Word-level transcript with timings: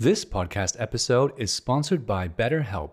This 0.00 0.24
podcast 0.24 0.76
episode 0.78 1.34
is 1.36 1.52
sponsored 1.52 2.06
by 2.06 2.26
BetterHelp. 2.26 2.92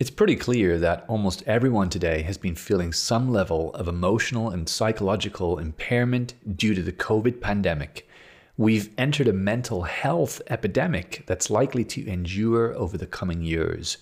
It's 0.00 0.10
pretty 0.10 0.34
clear 0.34 0.80
that 0.80 1.04
almost 1.06 1.44
everyone 1.46 1.90
today 1.90 2.22
has 2.22 2.38
been 2.38 2.56
feeling 2.56 2.92
some 2.92 3.30
level 3.30 3.72
of 3.74 3.86
emotional 3.86 4.50
and 4.50 4.68
psychological 4.68 5.60
impairment 5.60 6.34
due 6.56 6.74
to 6.74 6.82
the 6.82 6.90
COVID 6.90 7.40
pandemic. 7.40 8.08
We've 8.56 8.92
entered 8.98 9.28
a 9.28 9.32
mental 9.32 9.82
health 9.82 10.42
epidemic 10.48 11.22
that's 11.26 11.50
likely 11.50 11.84
to 11.84 12.04
endure 12.08 12.74
over 12.74 12.98
the 12.98 13.06
coming 13.06 13.42
years. 13.42 13.98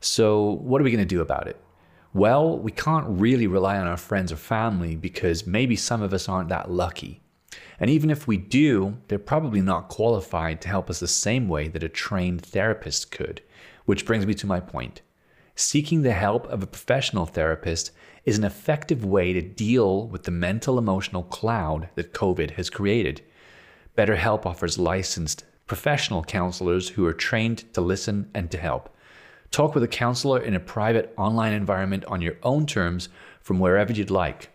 So, 0.00 0.54
what 0.54 0.80
are 0.80 0.84
we 0.84 0.90
going 0.90 1.06
to 1.06 1.14
do 1.14 1.20
about 1.20 1.46
it? 1.46 1.60
Well, 2.14 2.58
we 2.58 2.72
can't 2.72 3.06
really 3.08 3.46
rely 3.46 3.78
on 3.78 3.86
our 3.86 3.96
friends 3.96 4.32
or 4.32 4.36
family 4.38 4.96
because 4.96 5.46
maybe 5.46 5.76
some 5.76 6.02
of 6.02 6.12
us 6.12 6.28
aren't 6.28 6.48
that 6.48 6.68
lucky. 6.68 7.21
And 7.82 7.90
even 7.90 8.10
if 8.10 8.28
we 8.28 8.36
do, 8.36 8.96
they're 9.08 9.18
probably 9.18 9.60
not 9.60 9.88
qualified 9.88 10.60
to 10.60 10.68
help 10.68 10.88
us 10.88 11.00
the 11.00 11.08
same 11.08 11.48
way 11.48 11.66
that 11.66 11.82
a 11.82 11.88
trained 11.88 12.40
therapist 12.40 13.10
could. 13.10 13.42
Which 13.86 14.06
brings 14.06 14.24
me 14.24 14.34
to 14.34 14.46
my 14.46 14.60
point. 14.60 15.02
Seeking 15.56 16.02
the 16.02 16.12
help 16.12 16.46
of 16.46 16.62
a 16.62 16.68
professional 16.68 17.26
therapist 17.26 17.90
is 18.24 18.38
an 18.38 18.44
effective 18.44 19.04
way 19.04 19.32
to 19.32 19.42
deal 19.42 20.06
with 20.06 20.22
the 20.22 20.30
mental 20.30 20.78
emotional 20.78 21.24
cloud 21.24 21.88
that 21.96 22.14
COVID 22.14 22.52
has 22.52 22.70
created. 22.70 23.20
BetterHelp 23.98 24.46
offers 24.46 24.78
licensed 24.78 25.44
professional 25.66 26.22
counselors 26.22 26.90
who 26.90 27.04
are 27.04 27.12
trained 27.12 27.64
to 27.74 27.80
listen 27.80 28.30
and 28.32 28.48
to 28.52 28.58
help. 28.58 28.96
Talk 29.50 29.74
with 29.74 29.82
a 29.82 29.88
counselor 29.88 30.38
in 30.38 30.54
a 30.54 30.60
private 30.60 31.12
online 31.18 31.52
environment 31.52 32.04
on 32.04 32.22
your 32.22 32.36
own 32.44 32.64
terms 32.64 33.08
from 33.40 33.58
wherever 33.58 33.92
you'd 33.92 34.08
like. 34.08 34.51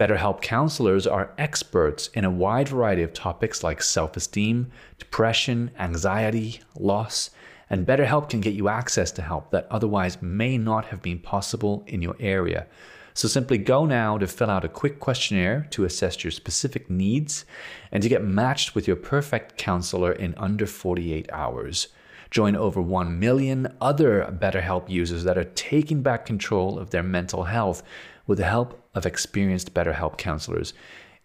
BetterHelp 0.00 0.40
counselors 0.40 1.06
are 1.06 1.34
experts 1.36 2.08
in 2.14 2.24
a 2.24 2.30
wide 2.30 2.70
variety 2.70 3.02
of 3.02 3.12
topics 3.12 3.62
like 3.62 3.82
self 3.82 4.16
esteem, 4.16 4.70
depression, 4.98 5.70
anxiety, 5.78 6.60
loss, 6.74 7.28
and 7.68 7.86
BetterHelp 7.86 8.30
can 8.30 8.40
get 8.40 8.54
you 8.54 8.70
access 8.70 9.12
to 9.12 9.20
help 9.20 9.50
that 9.50 9.66
otherwise 9.70 10.22
may 10.22 10.56
not 10.56 10.86
have 10.86 11.02
been 11.02 11.18
possible 11.18 11.84
in 11.86 12.00
your 12.00 12.16
area. 12.18 12.66
So 13.12 13.28
simply 13.28 13.58
go 13.58 13.84
now 13.84 14.16
to 14.16 14.26
fill 14.26 14.48
out 14.48 14.64
a 14.64 14.70
quick 14.70 15.00
questionnaire 15.00 15.66
to 15.72 15.84
assess 15.84 16.24
your 16.24 16.30
specific 16.30 16.88
needs 16.88 17.44
and 17.92 18.02
to 18.02 18.08
get 18.08 18.24
matched 18.24 18.74
with 18.74 18.86
your 18.86 18.96
perfect 18.96 19.58
counselor 19.58 20.12
in 20.12 20.34
under 20.38 20.64
48 20.64 21.30
hours. 21.30 21.88
Join 22.30 22.56
over 22.56 22.80
1 22.80 23.18
million 23.18 23.76
other 23.82 24.34
BetterHelp 24.40 24.88
users 24.88 25.24
that 25.24 25.36
are 25.36 25.44
taking 25.44 26.00
back 26.00 26.24
control 26.24 26.78
of 26.78 26.88
their 26.88 27.02
mental 27.02 27.44
health 27.44 27.82
with 28.26 28.38
the 28.38 28.44
help 28.44 28.79
of 28.94 29.06
experienced 29.06 29.74
BetterHelp 29.74 30.16
counselors. 30.18 30.74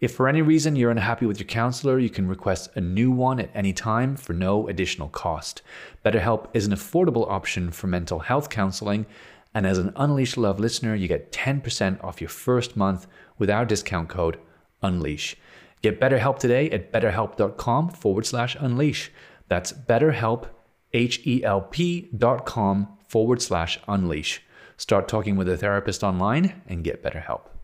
If 0.02 0.13
for 0.13 0.27
any 0.27 0.41
reason 0.41 0.75
you're 0.75 0.91
unhappy 0.91 1.25
with 1.25 1.39
your 1.39 1.47
counselor, 1.47 1.99
you 1.99 2.09
can 2.09 2.27
request 2.27 2.69
a 2.75 2.81
new 2.81 3.11
one 3.11 3.39
at 3.39 3.49
any 3.55 3.71
time 3.71 4.17
for 4.17 4.33
no 4.33 4.67
additional 4.67 5.08
cost. 5.08 5.61
BetterHelp 6.03 6.47
is 6.53 6.66
an 6.66 6.73
affordable 6.73 7.30
option 7.30 7.71
for 7.71 7.88
mental 7.88 8.19
health 8.19 8.49
counseling, 8.49 9.05
and 9.53 9.66
as 9.66 9.77
an 9.77 9.93
Unleash 9.95 10.36
Love 10.36 10.59
listener, 10.59 10.95
you 10.95 11.08
get 11.08 11.31
10% 11.31 12.03
off 12.03 12.19
your 12.19 12.30
first 12.30 12.75
month 12.75 13.08
with 13.38 13.49
our 13.49 13.66
discount 13.66 14.09
code 14.09 14.38
UNLEASH. 14.83 15.38
Get 15.81 16.02
BetterHelp 16.02 16.39
today 16.39 16.69
at 16.71 16.91
betterhelp.com 16.91 17.89
forward 17.89 18.25
slash 18.25 18.58
unleash. 18.59 19.11
That's 19.47 19.71
BetterHelp, 19.71 20.47
H-E-L-P 20.93 22.09
dot 22.17 22.45
com 22.45 22.97
forward 23.08 23.41
slash 23.41 23.80
unleash. 23.88 24.41
Start 24.77 25.08
talking 25.08 25.38
with 25.38 25.47
a 25.47 25.58
therapist 25.58 26.03
online 26.03 26.61
and 26.67 26.83
get 26.83 27.02
better 27.02 27.21
help. 27.21 27.55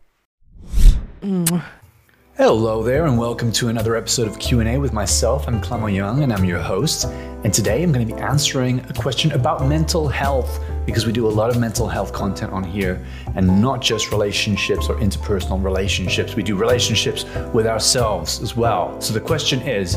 Hello 2.36 2.82
there, 2.82 3.06
and 3.06 3.16
welcome 3.16 3.52
to 3.52 3.68
another 3.68 3.94
episode 3.94 4.26
of 4.26 4.40
Q&A 4.40 4.76
with 4.76 4.92
myself. 4.92 5.46
I'm 5.46 5.60
Clemo 5.60 5.94
Young, 5.94 6.24
and 6.24 6.32
I'm 6.32 6.44
your 6.44 6.58
host. 6.58 7.04
And 7.44 7.54
today 7.54 7.84
I'm 7.84 7.92
going 7.92 8.08
to 8.08 8.12
be 8.12 8.20
answering 8.20 8.80
a 8.90 8.92
question 8.92 9.30
about 9.30 9.64
mental 9.68 10.08
health 10.08 10.58
because 10.84 11.06
we 11.06 11.12
do 11.12 11.28
a 11.28 11.30
lot 11.30 11.48
of 11.48 11.60
mental 11.60 11.86
health 11.86 12.12
content 12.12 12.52
on 12.52 12.64
here, 12.64 13.06
and 13.36 13.62
not 13.62 13.80
just 13.80 14.10
relationships 14.10 14.88
or 14.88 14.96
interpersonal 14.96 15.62
relationships. 15.62 16.34
We 16.34 16.42
do 16.42 16.56
relationships 16.56 17.24
with 17.54 17.68
ourselves 17.68 18.42
as 18.42 18.56
well. 18.56 19.00
So 19.00 19.14
the 19.14 19.20
question 19.20 19.60
is, 19.62 19.96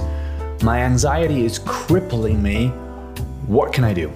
my 0.61 0.81
anxiety 0.81 1.44
is 1.44 1.57
crippling 1.57 2.39
me. 2.39 2.67
What 3.47 3.73
can 3.73 3.83
I 3.83 3.95
do? 3.95 4.13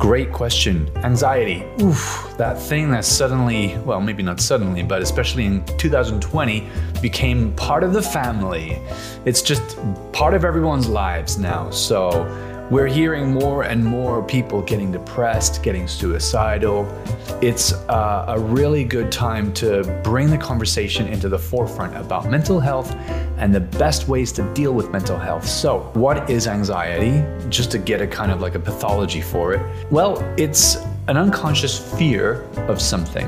Great 0.00 0.32
question. 0.32 0.90
Anxiety. 1.04 1.62
Oof, 1.82 2.34
that 2.38 2.58
thing 2.58 2.90
that 2.90 3.04
suddenly, 3.04 3.76
well, 3.84 4.00
maybe 4.00 4.22
not 4.22 4.40
suddenly, 4.40 4.82
but 4.82 5.02
especially 5.02 5.44
in 5.44 5.62
2020, 5.76 6.66
became 7.02 7.52
part 7.52 7.84
of 7.84 7.92
the 7.92 8.00
family. 8.00 8.80
It's 9.26 9.42
just 9.42 9.78
part 10.12 10.32
of 10.32 10.42
everyone's 10.42 10.88
lives 10.88 11.36
now. 11.36 11.68
So 11.68 12.24
we're 12.70 12.86
hearing 12.86 13.32
more 13.32 13.64
and 13.64 13.84
more 13.84 14.22
people 14.22 14.62
getting 14.62 14.92
depressed, 14.92 15.60
getting 15.60 15.88
suicidal. 15.88 16.86
It's 17.42 17.72
uh, 17.72 18.26
a 18.28 18.38
really 18.38 18.84
good 18.84 19.10
time 19.10 19.52
to 19.54 19.82
bring 20.04 20.30
the 20.30 20.38
conversation 20.38 21.08
into 21.08 21.28
the 21.28 21.38
forefront 21.38 21.96
about 21.96 22.30
mental 22.30 22.60
health 22.60 22.94
and 23.38 23.52
the 23.52 23.60
best 23.60 24.06
ways 24.06 24.30
to 24.32 24.54
deal 24.54 24.72
with 24.72 24.90
mental 24.90 25.18
health. 25.18 25.46
So, 25.48 25.90
what 25.94 26.30
is 26.30 26.46
anxiety? 26.46 27.24
Just 27.48 27.72
to 27.72 27.78
get 27.78 28.00
a 28.00 28.06
kind 28.06 28.30
of 28.30 28.40
like 28.40 28.54
a 28.54 28.60
pathology 28.60 29.20
for 29.20 29.52
it. 29.52 29.90
Well, 29.90 30.18
it's 30.38 30.76
an 31.08 31.16
unconscious 31.16 31.76
fear 31.98 32.42
of 32.68 32.80
something. 32.80 33.26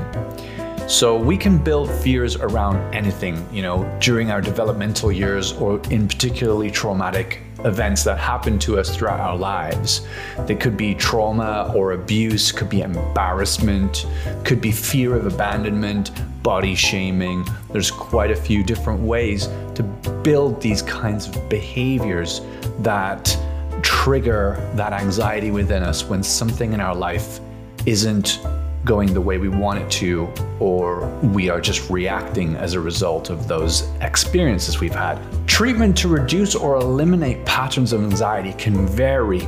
So 0.87 1.17
we 1.17 1.37
can 1.37 1.57
build 1.57 1.89
fears 1.89 2.35
around 2.35 2.93
anything, 2.93 3.47
you 3.51 3.61
know, 3.61 3.83
during 4.01 4.31
our 4.31 4.41
developmental 4.41 5.11
years 5.11 5.53
or 5.53 5.79
in 5.89 6.07
particularly 6.07 6.69
traumatic 6.69 7.39
events 7.63 8.03
that 8.03 8.19
happen 8.19 8.59
to 8.59 8.77
us 8.77 8.95
throughout 8.95 9.19
our 9.19 9.37
lives. 9.37 10.05
They 10.45 10.55
could 10.55 10.75
be 10.75 10.93
trauma 10.93 11.71
or 11.73 11.93
abuse, 11.93 12.51
could 12.51 12.69
be 12.69 12.81
embarrassment, 12.81 14.05
could 14.43 14.59
be 14.59 14.71
fear 14.71 15.15
of 15.15 15.25
abandonment, 15.25 16.11
body 16.43 16.75
shaming. 16.75 17.45
There's 17.71 17.89
quite 17.89 18.31
a 18.31 18.35
few 18.35 18.63
different 18.63 18.99
ways 18.99 19.47
to 19.75 19.83
build 20.23 20.61
these 20.61 20.81
kinds 20.81 21.27
of 21.27 21.49
behaviors 21.49 22.41
that 22.79 23.37
trigger 23.81 24.57
that 24.75 24.93
anxiety 24.93 25.49
within 25.49 25.81
us 25.81 26.03
when 26.03 26.21
something 26.23 26.73
in 26.73 26.81
our 26.81 26.95
life 26.95 27.39
isn't 27.85 28.39
going 28.85 29.13
the 29.13 29.21
way 29.21 29.37
we 29.37 29.47
want 29.47 29.79
it 29.79 29.89
to, 29.89 30.31
or 30.59 31.07
we 31.21 31.49
are 31.49 31.61
just 31.61 31.89
reacting 31.89 32.55
as 32.55 32.73
a 32.73 32.79
result 32.79 33.29
of 33.29 33.47
those 33.47 33.89
experiences 34.01 34.79
we've 34.79 34.93
had. 34.93 35.19
Treatment 35.47 35.97
to 35.97 36.07
reduce 36.07 36.55
or 36.55 36.75
eliminate 36.75 37.45
patterns 37.45 37.93
of 37.93 38.03
anxiety 38.03 38.53
can 38.53 38.85
vary. 38.87 39.47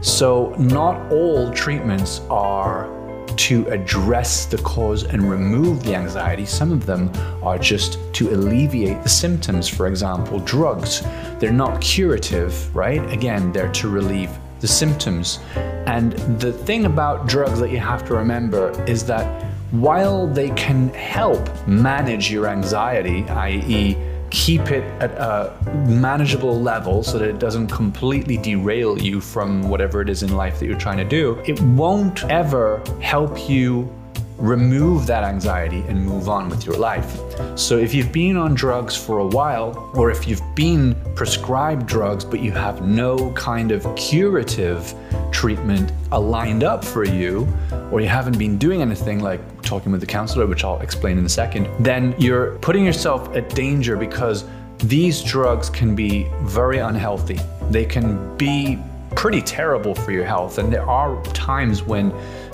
So, 0.00 0.54
not 0.58 1.12
all 1.12 1.52
treatments 1.52 2.20
are 2.28 2.92
to 3.36 3.66
address 3.68 4.46
the 4.46 4.58
cause 4.58 5.04
and 5.04 5.28
remove 5.28 5.82
the 5.82 5.94
anxiety. 5.94 6.46
Some 6.46 6.70
of 6.70 6.86
them 6.86 7.10
are 7.42 7.58
just 7.58 7.98
to 8.14 8.30
alleviate 8.30 9.02
the 9.02 9.08
symptoms. 9.08 9.68
For 9.68 9.86
example, 9.86 10.38
drugs. 10.40 11.02
They're 11.38 11.52
not 11.52 11.80
curative, 11.80 12.74
right? 12.74 13.04
Again, 13.12 13.52
they're 13.52 13.72
to 13.72 13.88
relieve 13.88 14.30
the 14.64 14.68
symptoms. 14.68 15.40
And 15.86 16.12
the 16.40 16.50
thing 16.50 16.86
about 16.86 17.26
drugs 17.26 17.60
that 17.60 17.70
you 17.70 17.80
have 17.80 18.02
to 18.06 18.14
remember 18.14 18.70
is 18.88 19.04
that 19.04 19.44
while 19.72 20.26
they 20.26 20.48
can 20.52 20.88
help 20.94 21.44
manage 21.68 22.32
your 22.32 22.46
anxiety, 22.46 23.24
i.e., 23.28 23.94
keep 24.30 24.70
it 24.70 24.84
at 25.02 25.10
a 25.18 25.52
manageable 25.86 26.58
level 26.58 27.02
so 27.02 27.18
that 27.18 27.28
it 27.28 27.38
doesn't 27.38 27.66
completely 27.66 28.38
derail 28.38 28.98
you 28.98 29.20
from 29.20 29.68
whatever 29.68 30.00
it 30.00 30.08
is 30.08 30.22
in 30.22 30.34
life 30.34 30.58
that 30.58 30.64
you're 30.66 30.78
trying 30.78 30.96
to 30.96 31.04
do, 31.04 31.38
it 31.46 31.60
won't 31.60 32.24
ever 32.24 32.82
help 33.02 33.46
you 33.46 33.92
remove 34.38 35.06
that 35.06 35.24
anxiety 35.24 35.80
and 35.88 36.04
move 36.04 36.28
on 36.28 36.48
with 36.48 36.66
your 36.66 36.76
life. 36.76 37.18
So, 37.56 37.78
if 37.78 37.94
you've 37.94 38.12
been 38.12 38.36
on 38.36 38.54
drugs 38.54 38.96
for 38.96 39.18
a 39.18 39.26
while, 39.26 39.90
or 39.94 40.10
if 40.10 40.26
you've 40.26 40.42
been 40.54 40.96
prescribed 41.14 41.86
drugs 41.86 42.24
but 42.24 42.40
you 42.40 42.52
have 42.52 42.82
no 42.82 43.32
kind 43.32 43.70
of 43.70 43.86
curative 43.96 44.94
treatment 45.30 45.92
aligned 46.12 46.64
up 46.64 46.84
for 46.84 47.04
you, 47.04 47.48
or 47.90 48.00
you 48.00 48.08
haven't 48.08 48.38
been 48.38 48.58
doing 48.58 48.82
anything 48.82 49.20
like 49.20 49.40
talking 49.62 49.92
with 49.92 50.00
the 50.00 50.06
counselor, 50.06 50.46
which 50.46 50.64
I'll 50.64 50.80
explain 50.80 51.18
in 51.18 51.24
a 51.24 51.28
second, 51.28 51.68
then 51.78 52.14
you're 52.18 52.58
putting 52.58 52.84
yourself 52.84 53.34
at 53.36 53.48
danger 53.54 53.96
because 53.96 54.44
these 54.78 55.22
drugs 55.22 55.70
can 55.70 55.94
be 55.94 56.26
very 56.42 56.78
unhealthy. 56.78 57.38
They 57.70 57.84
can 57.84 58.36
be 58.36 58.78
pretty 59.14 59.42
terrible 59.42 59.94
for 59.94 60.12
your 60.12 60.24
health. 60.24 60.58
And 60.58 60.72
there 60.72 60.88
are 60.88 61.22
times 61.26 61.82
when, 61.82 62.12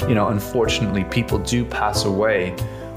you 0.08 0.14
know, 0.14 0.28
unfortunately, 0.28 1.04
people 1.04 1.38
do 1.38 1.64
pass 1.64 2.04
away 2.04 2.54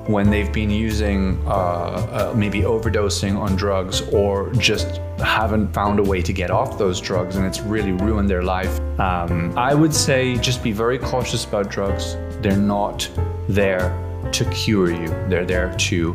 when 0.08 0.30
they've 0.30 0.52
been 0.52 0.70
using 0.70 1.42
uh, 1.48 1.52
uh, 1.52 2.34
maybe 2.36 2.62
overdosing 2.62 3.38
on 3.38 3.56
drugs 3.56 4.02
or 4.14 4.52
just 4.54 4.98
haven't 5.20 5.72
found 5.74 6.00
a 6.00 6.04
way 6.04 6.22
to 6.22 6.34
get 6.34 6.52
off 6.52 6.78
those 6.78 7.00
drugs 7.00 7.38
and 7.38 7.46
it's 7.46 7.62
really 7.62 7.94
ruined 7.94 8.30
their 8.30 8.44
life. 8.44 8.80
Um, 9.00 9.58
I 9.58 9.74
would 9.74 9.94
say 9.94 10.36
just 10.38 10.62
be 10.62 10.74
very 10.74 11.00
cautious 11.00 11.46
about 11.46 11.70
drugs. 11.70 12.16
They're 12.42 12.58
not 12.58 13.10
there 13.48 13.98
to 14.34 14.46
cure 14.52 14.92
you, 14.92 15.08
they're 15.30 15.46
there 15.46 15.74
to 15.78 16.14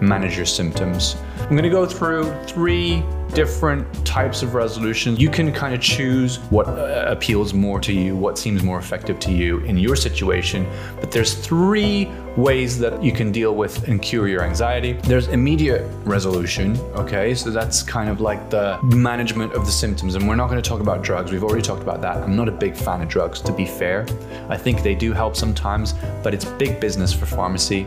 manage 0.00 0.36
your 0.36 0.46
symptoms. 0.46 1.16
I'm 1.38 1.50
to 1.56 1.70
go 1.70 1.86
through 1.86 2.32
three 2.44 3.04
different 3.34 4.06
types 4.06 4.42
of 4.42 4.54
resolutions. 4.54 5.18
You 5.20 5.30
can 5.30 5.52
kind 5.52 5.74
of 5.74 5.80
choose 5.80 6.36
what 6.50 6.66
uh, 6.66 7.04
appeals 7.08 7.54
more 7.54 7.80
to 7.80 7.92
you, 7.92 8.16
what 8.16 8.38
seems 8.38 8.62
more 8.62 8.78
effective 8.78 9.18
to 9.20 9.32
you 9.32 9.58
in 9.60 9.78
your 9.78 9.96
situation. 9.96 10.66
But 11.00 11.10
there's 11.10 11.34
three 11.34 12.10
ways 12.36 12.78
that 12.78 13.02
you 13.02 13.12
can 13.12 13.32
deal 13.32 13.54
with 13.54 13.88
and 13.88 14.00
cure 14.00 14.28
your 14.28 14.42
anxiety. 14.42 14.92
There's 14.92 15.28
immediate 15.28 15.82
resolution, 16.04 16.76
okay? 16.94 17.34
So 17.34 17.50
that's 17.50 17.82
kind 17.82 18.08
of 18.08 18.20
like 18.20 18.50
the 18.50 18.78
management 18.82 19.52
of 19.52 19.66
the 19.66 19.72
symptoms. 19.72 20.14
And 20.14 20.28
we're 20.28 20.36
not 20.36 20.48
going 20.48 20.62
to 20.62 20.68
talk 20.68 20.80
about 20.80 21.02
drugs. 21.02 21.32
We've 21.32 21.44
already 21.44 21.62
talked 21.62 21.82
about 21.82 22.00
that. 22.02 22.18
I'm 22.18 22.36
not 22.36 22.48
a 22.48 22.52
big 22.52 22.76
fan 22.76 23.02
of 23.02 23.08
drugs, 23.08 23.40
to 23.42 23.52
be 23.52 23.66
fair. 23.66 24.06
I 24.48 24.56
think 24.56 24.82
they 24.82 24.94
do 24.94 25.12
help 25.12 25.36
sometimes, 25.36 25.94
but 26.22 26.34
it's 26.34 26.44
big 26.44 26.80
business 26.80 27.12
for 27.12 27.26
pharmacy. 27.26 27.86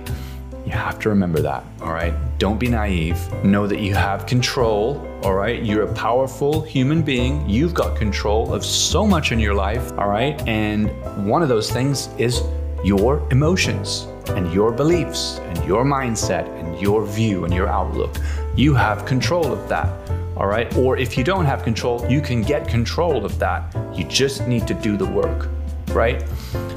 You 0.66 0.72
have 0.72 0.98
to 1.00 1.10
remember 1.10 1.42
that, 1.42 1.66
all 1.82 1.92
right? 1.92 2.14
Don't 2.38 2.58
be 2.58 2.70
naive. 2.70 3.20
Know 3.44 3.68
that 3.68 3.80
you 3.80 3.94
have 3.96 4.26
control, 4.26 5.06
all 5.22 5.34
right? 5.34 5.62
You're 5.62 5.84
a 5.84 5.94
powerful 5.94 6.62
human 6.62 7.02
being. 7.02 7.48
You've 7.50 7.74
got 7.74 7.98
control 7.98 8.54
of 8.54 8.64
so 8.64 9.06
much 9.06 9.34
in 9.34 9.40
your 9.40 9.54
life, 9.54 9.92
all 9.98 10.08
right? 10.08 10.42
And 10.48 10.90
one 11.28 11.42
of 11.42 11.50
those 11.50 11.70
things 11.70 12.08
is 12.18 12.44
your 12.82 13.28
emotions 13.30 14.08
and 14.30 14.54
your 14.54 14.72
beliefs 14.72 15.40
and 15.40 15.66
your 15.66 15.84
mindset 15.84 16.48
and 16.58 16.80
your 16.80 17.06
view 17.06 17.44
and 17.44 17.54
your 17.54 17.68
outlook. 17.68 18.16
You 18.56 18.74
have 18.74 19.06
control 19.06 19.52
of 19.52 19.68
that, 19.68 19.90
all 20.38 20.48
right? 20.48 20.74
Or 20.78 20.96
if 20.98 21.18
you 21.18 21.26
don't 21.26 21.46
have 21.46 21.64
control, 21.64 22.10
you 22.10 22.22
can 22.22 22.42
get 22.42 22.70
control 22.70 23.26
of 23.26 23.38
that. 23.40 23.76
You 23.94 24.06
just 24.06 24.48
need 24.48 24.66
to 24.68 24.74
do 24.74 24.96
the 24.96 25.06
work 25.06 25.50
right? 25.94 26.24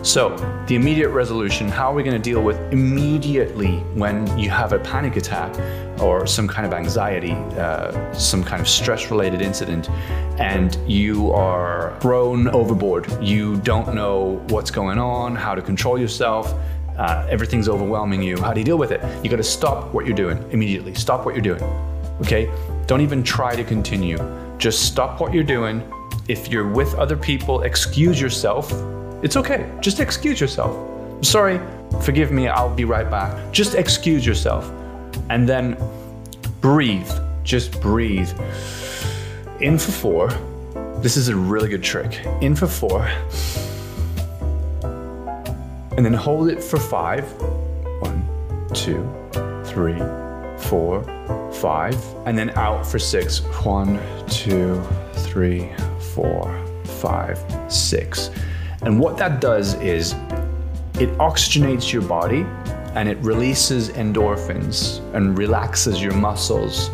So, 0.03 0.37
the 0.69 0.77
immediate 0.77 1.09
resolution 1.09 1.69
how 1.69 1.91
are 1.91 1.95
we 1.95 2.03
going 2.03 2.17
to 2.17 2.23
deal 2.23 2.43
with 2.43 2.59
immediately 2.73 3.79
when 3.95 4.39
you 4.39 4.51
have 4.51 4.73
a 4.73 4.79
panic 4.79 5.17
attack 5.17 5.53
or 6.01 6.27
some 6.27 6.47
kind 6.47 6.67
of 6.67 6.73
anxiety, 6.73 7.33
uh, 7.33 8.13
some 8.13 8.45
kind 8.45 8.61
of 8.61 8.69
stress 8.69 9.11
related 9.11 9.43
incident, 9.43 9.91
and 10.39 10.79
you 10.89 11.33
are 11.33 11.99
thrown 12.01 12.49
overboard? 12.49 13.11
You 13.21 13.57
don't 13.59 13.95
know 13.95 14.45
what's 14.49 14.71
going 14.71 14.99
on, 14.99 15.35
how 15.35 15.55
to 15.55 15.63
control 15.63 15.99
yourself. 15.99 16.55
Uh, 16.97 17.27
everything's 17.29 17.69
overwhelming 17.69 18.23
you. 18.23 18.41
How 18.41 18.53
do 18.53 18.61
you 18.61 18.65
deal 18.65 18.79
with 18.79 18.93
it? 18.93 19.01
You 19.25 19.29
got 19.29 19.37
to 19.37 19.43
stop 19.43 19.93
what 19.93 20.07
you're 20.07 20.17
doing 20.17 20.39
immediately. 20.53 20.95
Stop 20.95 21.27
what 21.27 21.35
you're 21.35 21.43
doing. 21.43 21.63
Okay? 22.21 22.51
Don't 22.87 23.01
even 23.01 23.23
try 23.23 23.55
to 23.57 23.65
continue. 23.65 24.19
Just 24.57 24.87
stop 24.87 25.21
what 25.21 25.35
you're 25.35 25.45
doing. 25.45 25.83
If 26.29 26.49
you're 26.49 26.69
with 26.69 26.95
other 26.95 27.17
people, 27.17 27.63
excuse 27.63 28.21
yourself 28.21 28.73
it's 29.23 29.37
okay. 29.37 29.71
Just 29.81 30.01
excuse 30.01 30.41
yourself. 30.41 31.25
Sorry, 31.25 31.61
forgive 32.03 32.31
me, 32.31 32.49
I'll 32.49 32.75
be 32.75 32.85
right 32.85 33.11
back. 33.11 33.53
Just 33.53 33.75
excuse 33.75 34.27
yourself. 34.27 34.71
And 35.31 35.49
then 35.49 35.77
breathe. 36.61 37.11
Just 37.43 37.81
breathe. 37.81 38.31
In 39.61 39.79
for 39.79 39.93
four. 39.93 40.29
This 41.01 41.17
is 41.17 41.29
a 41.29 41.37
really 41.37 41.69
good 41.69 41.83
trick. 41.83 42.27
In 42.41 42.55
for 42.55 42.67
four. 42.67 43.09
And 45.97 46.05
then 46.05 46.13
hold 46.13 46.49
it 46.49 46.63
for 46.63 46.79
five. 46.79 47.25
One, 48.01 48.29
two, 48.75 49.09
three, 49.65 49.99
four, 50.69 51.03
five. 51.55 51.97
And 52.27 52.37
then 52.37 52.51
out 52.51 52.87
for 52.87 52.99
six. 52.99 53.39
One, 53.65 53.99
two, 54.29 54.83
three, 55.15 55.71
four, 56.15 56.63
five, 57.01 57.39
six. 57.69 58.31
And 58.87 59.01
what 59.01 59.17
that 59.19 59.41
does 59.41 59.75
is 59.81 60.13
it 61.01 61.11
oxygenates 61.19 61.93
your 61.93 62.03
body 62.03 62.47
and 62.95 63.09
it 63.09 63.19
releases 63.19 63.89
endorphins 63.91 65.01
and 65.13 65.37
relaxes 65.37 66.01
your 66.01 66.15
muscles 66.15 66.89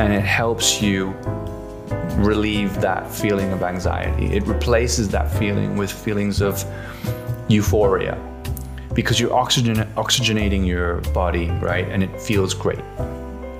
and 0.00 0.12
it 0.12 0.24
helps 0.24 0.82
you 0.82 1.10
relieve 2.16 2.80
that 2.80 3.08
feeling 3.08 3.52
of 3.52 3.62
anxiety. 3.62 4.26
It 4.34 4.42
replaces 4.42 5.08
that 5.10 5.30
feeling 5.38 5.76
with 5.76 5.92
feelings 5.92 6.42
of 6.42 6.64
euphoria 7.46 8.18
because 8.92 9.20
you're 9.20 9.32
oxygen- 9.32 9.88
oxygenating 9.94 10.66
your 10.66 10.96
body, 11.12 11.48
right? 11.62 11.88
And 11.88 12.02
it 12.02 12.20
feels 12.20 12.54
great. 12.54 12.82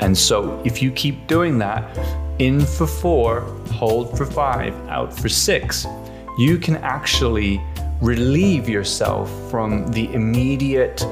And 0.00 0.18
so 0.18 0.60
if 0.64 0.82
you 0.82 0.90
keep 0.90 1.28
doing 1.28 1.56
that, 1.58 1.96
in 2.40 2.60
for 2.60 2.88
four, 2.88 3.42
hold 3.70 4.18
for 4.18 4.26
five, 4.26 4.74
out 4.88 5.16
for 5.16 5.28
six, 5.28 5.86
you 6.38 6.56
can 6.56 6.76
actually 6.76 7.60
relieve 8.00 8.68
yourself 8.68 9.28
from 9.50 9.88
the 9.88 10.12
immediate 10.14 11.04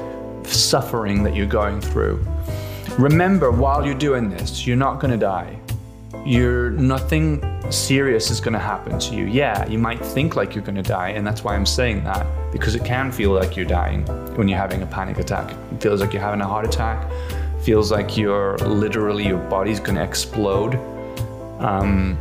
suffering 0.43 1.21
that 1.23 1.35
you're 1.35 1.45
going 1.45 1.81
through. 1.81 2.25
Remember, 2.97 3.51
while 3.51 3.85
you're 3.85 3.93
doing 3.93 4.29
this, 4.29 4.65
you're 4.65 4.77
not 4.77 5.01
going 5.01 5.11
to 5.11 5.17
die. 5.17 5.59
You're 6.25 6.71
nothing 6.71 7.43
serious 7.69 8.31
is 8.31 8.39
going 8.39 8.53
to 8.53 8.59
happen 8.59 8.97
to 8.99 9.15
you. 9.15 9.25
Yeah, 9.25 9.67
you 9.67 9.77
might 9.77 9.99
think 9.99 10.37
like 10.37 10.55
you're 10.55 10.63
going 10.63 10.81
to 10.81 10.81
die, 10.81 11.09
and 11.09 11.27
that's 11.27 11.43
why 11.43 11.55
I'm 11.55 11.65
saying 11.65 12.05
that 12.05 12.25
because 12.53 12.75
it 12.75 12.85
can 12.85 13.11
feel 13.11 13.31
like 13.31 13.57
you're 13.57 13.65
dying 13.65 14.05
when 14.37 14.47
you're 14.47 14.57
having 14.57 14.81
a 14.81 14.87
panic 14.87 15.19
attack. 15.19 15.51
It 15.73 15.81
feels 15.81 15.99
like 15.99 16.13
you're 16.13 16.21
having 16.21 16.41
a 16.41 16.47
heart 16.47 16.65
attack. 16.65 17.11
Feels 17.61 17.91
like 17.91 18.15
you're 18.15 18.57
literally 18.59 19.27
your 19.27 19.39
body's 19.49 19.81
going 19.81 19.95
to 19.95 20.03
explode. 20.03 20.75
Um, 21.59 22.17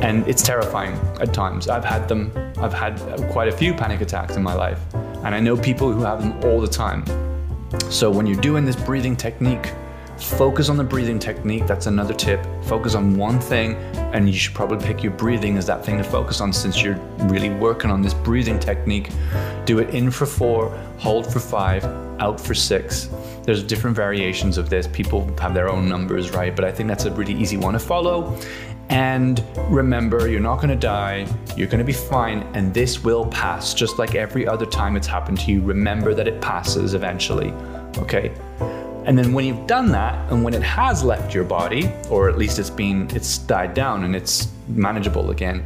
and 0.00 0.26
it's 0.28 0.42
terrifying 0.42 0.94
at 1.20 1.32
times. 1.32 1.68
I've 1.68 1.84
had 1.84 2.08
them, 2.08 2.32
I've 2.58 2.72
had 2.72 2.98
quite 3.30 3.48
a 3.48 3.52
few 3.52 3.74
panic 3.74 4.00
attacks 4.00 4.36
in 4.36 4.42
my 4.42 4.54
life, 4.54 4.80
and 4.94 5.34
I 5.34 5.40
know 5.40 5.56
people 5.56 5.92
who 5.92 6.02
have 6.02 6.20
them 6.20 6.42
all 6.44 6.60
the 6.60 6.68
time. 6.68 7.04
So 7.90 8.10
when 8.10 8.26
you're 8.26 8.40
doing 8.40 8.64
this 8.64 8.76
breathing 8.76 9.16
technique, 9.16 9.72
focus 10.18 10.68
on 10.68 10.76
the 10.76 10.84
breathing 10.84 11.18
technique. 11.18 11.66
That's 11.66 11.86
another 11.86 12.14
tip. 12.14 12.44
Focus 12.64 12.94
on 12.94 13.16
one 13.16 13.40
thing, 13.40 13.74
and 14.14 14.28
you 14.28 14.34
should 14.34 14.54
probably 14.54 14.84
pick 14.84 15.02
your 15.02 15.12
breathing 15.12 15.56
as 15.56 15.66
that 15.66 15.84
thing 15.84 15.98
to 15.98 16.04
focus 16.04 16.40
on 16.40 16.52
since 16.52 16.82
you're 16.82 16.98
really 17.24 17.50
working 17.50 17.90
on 17.90 18.00
this 18.00 18.14
breathing 18.14 18.60
technique. 18.60 19.10
Do 19.64 19.80
it 19.80 19.92
in 19.94 20.10
for 20.10 20.26
four, 20.26 20.70
hold 20.98 21.30
for 21.30 21.40
five, 21.40 21.84
out 22.20 22.40
for 22.40 22.54
six. 22.54 23.08
There's 23.42 23.62
different 23.62 23.96
variations 23.96 24.56
of 24.56 24.70
this. 24.70 24.86
People 24.86 25.28
have 25.38 25.52
their 25.52 25.68
own 25.68 25.88
numbers, 25.88 26.30
right? 26.30 26.54
But 26.54 26.64
I 26.64 26.72
think 26.72 26.88
that's 26.88 27.04
a 27.04 27.12
really 27.12 27.34
easy 27.34 27.56
one 27.56 27.72
to 27.74 27.80
follow. 27.80 28.38
And 28.90 29.42
remember, 29.68 30.28
you're 30.28 30.40
not 30.40 30.60
gonna 30.60 30.76
die, 30.76 31.26
you're 31.56 31.68
gonna 31.68 31.84
be 31.84 31.92
fine, 31.92 32.42
and 32.54 32.72
this 32.72 33.02
will 33.02 33.26
pass 33.26 33.74
just 33.74 33.98
like 33.98 34.14
every 34.14 34.46
other 34.46 34.66
time 34.66 34.96
it's 34.96 35.06
happened 35.06 35.40
to 35.40 35.50
you. 35.50 35.62
Remember 35.62 36.14
that 36.14 36.28
it 36.28 36.40
passes 36.40 36.94
eventually, 36.94 37.50
okay? 37.98 38.32
And 39.06 39.18
then 39.18 39.32
when 39.34 39.44
you've 39.44 39.66
done 39.66 39.90
that, 39.92 40.30
and 40.32 40.42
when 40.42 40.54
it 40.54 40.62
has 40.62 41.04
left 41.04 41.34
your 41.34 41.44
body, 41.44 41.90
or 42.10 42.28
at 42.28 42.38
least 42.38 42.58
it's 42.58 42.70
been, 42.70 43.08
it's 43.14 43.36
died 43.38 43.74
down 43.74 44.04
and 44.04 44.16
it's 44.16 44.48
manageable 44.68 45.30
again, 45.30 45.62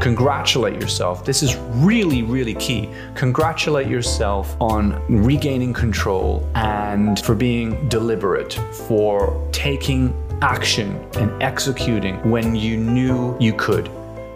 congratulate 0.00 0.80
yourself. 0.80 1.22
This 1.24 1.42
is 1.42 1.56
really, 1.56 2.22
really 2.22 2.54
key. 2.54 2.88
Congratulate 3.14 3.88
yourself 3.88 4.56
on 4.58 5.02
regaining 5.08 5.74
control 5.74 6.48
and 6.54 7.18
for 7.20 7.34
being 7.34 7.88
deliberate, 7.88 8.54
for 8.72 9.46
taking 9.52 10.14
action 10.42 10.96
and 11.14 11.42
executing 11.42 12.16
when 12.30 12.54
you 12.54 12.76
knew 12.76 13.36
you 13.40 13.52
could. 13.54 13.88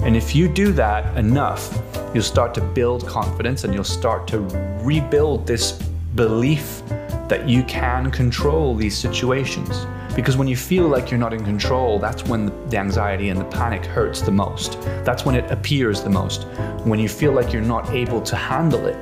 And 0.03 0.17
if 0.17 0.35
you 0.35 0.49
do 0.49 0.73
that 0.73 1.17
enough, 1.17 1.79
you'll 2.13 2.25
start 2.25 2.55
to 2.55 2.61
build 2.61 3.07
confidence 3.07 3.65
and 3.65 3.73
you'll 3.73 3.85
start 3.85 4.27
to 4.29 4.41
rebuild 4.83 5.47
this 5.47 5.73
belief 6.17 6.83
that 7.29 7.49
you 7.49 7.63
can 7.65 8.11
control 8.11 8.75
these 8.75 8.97
situations. 8.97 9.87
Because 10.17 10.37
when 10.37 10.49
you 10.49 10.57
feel 10.57 10.89
like 10.89 11.11
you're 11.11 11.21
not 11.21 11.33
in 11.33 11.45
control, 11.45 11.99
that's 11.99 12.25
when 12.25 12.47
the 12.69 12.77
anxiety 12.77 13.31
and 13.31 13.41
the 13.41 13.45
panic 13.47 13.85
hurts 13.85 14.21
the 14.21 14.31
most. 14.31 14.81
That's 15.05 15.25
when 15.25 15.35
it 15.35 15.51
appears 15.51 16.03
the 16.03 16.11
most. 16.11 16.45
When 16.85 16.99
you 16.99 17.09
feel 17.09 17.33
like 17.33 17.53
you're 17.53 17.63
not 17.63 17.89
able 17.91 18.21
to 18.23 18.37
handle 18.37 18.87
it, 18.87 18.97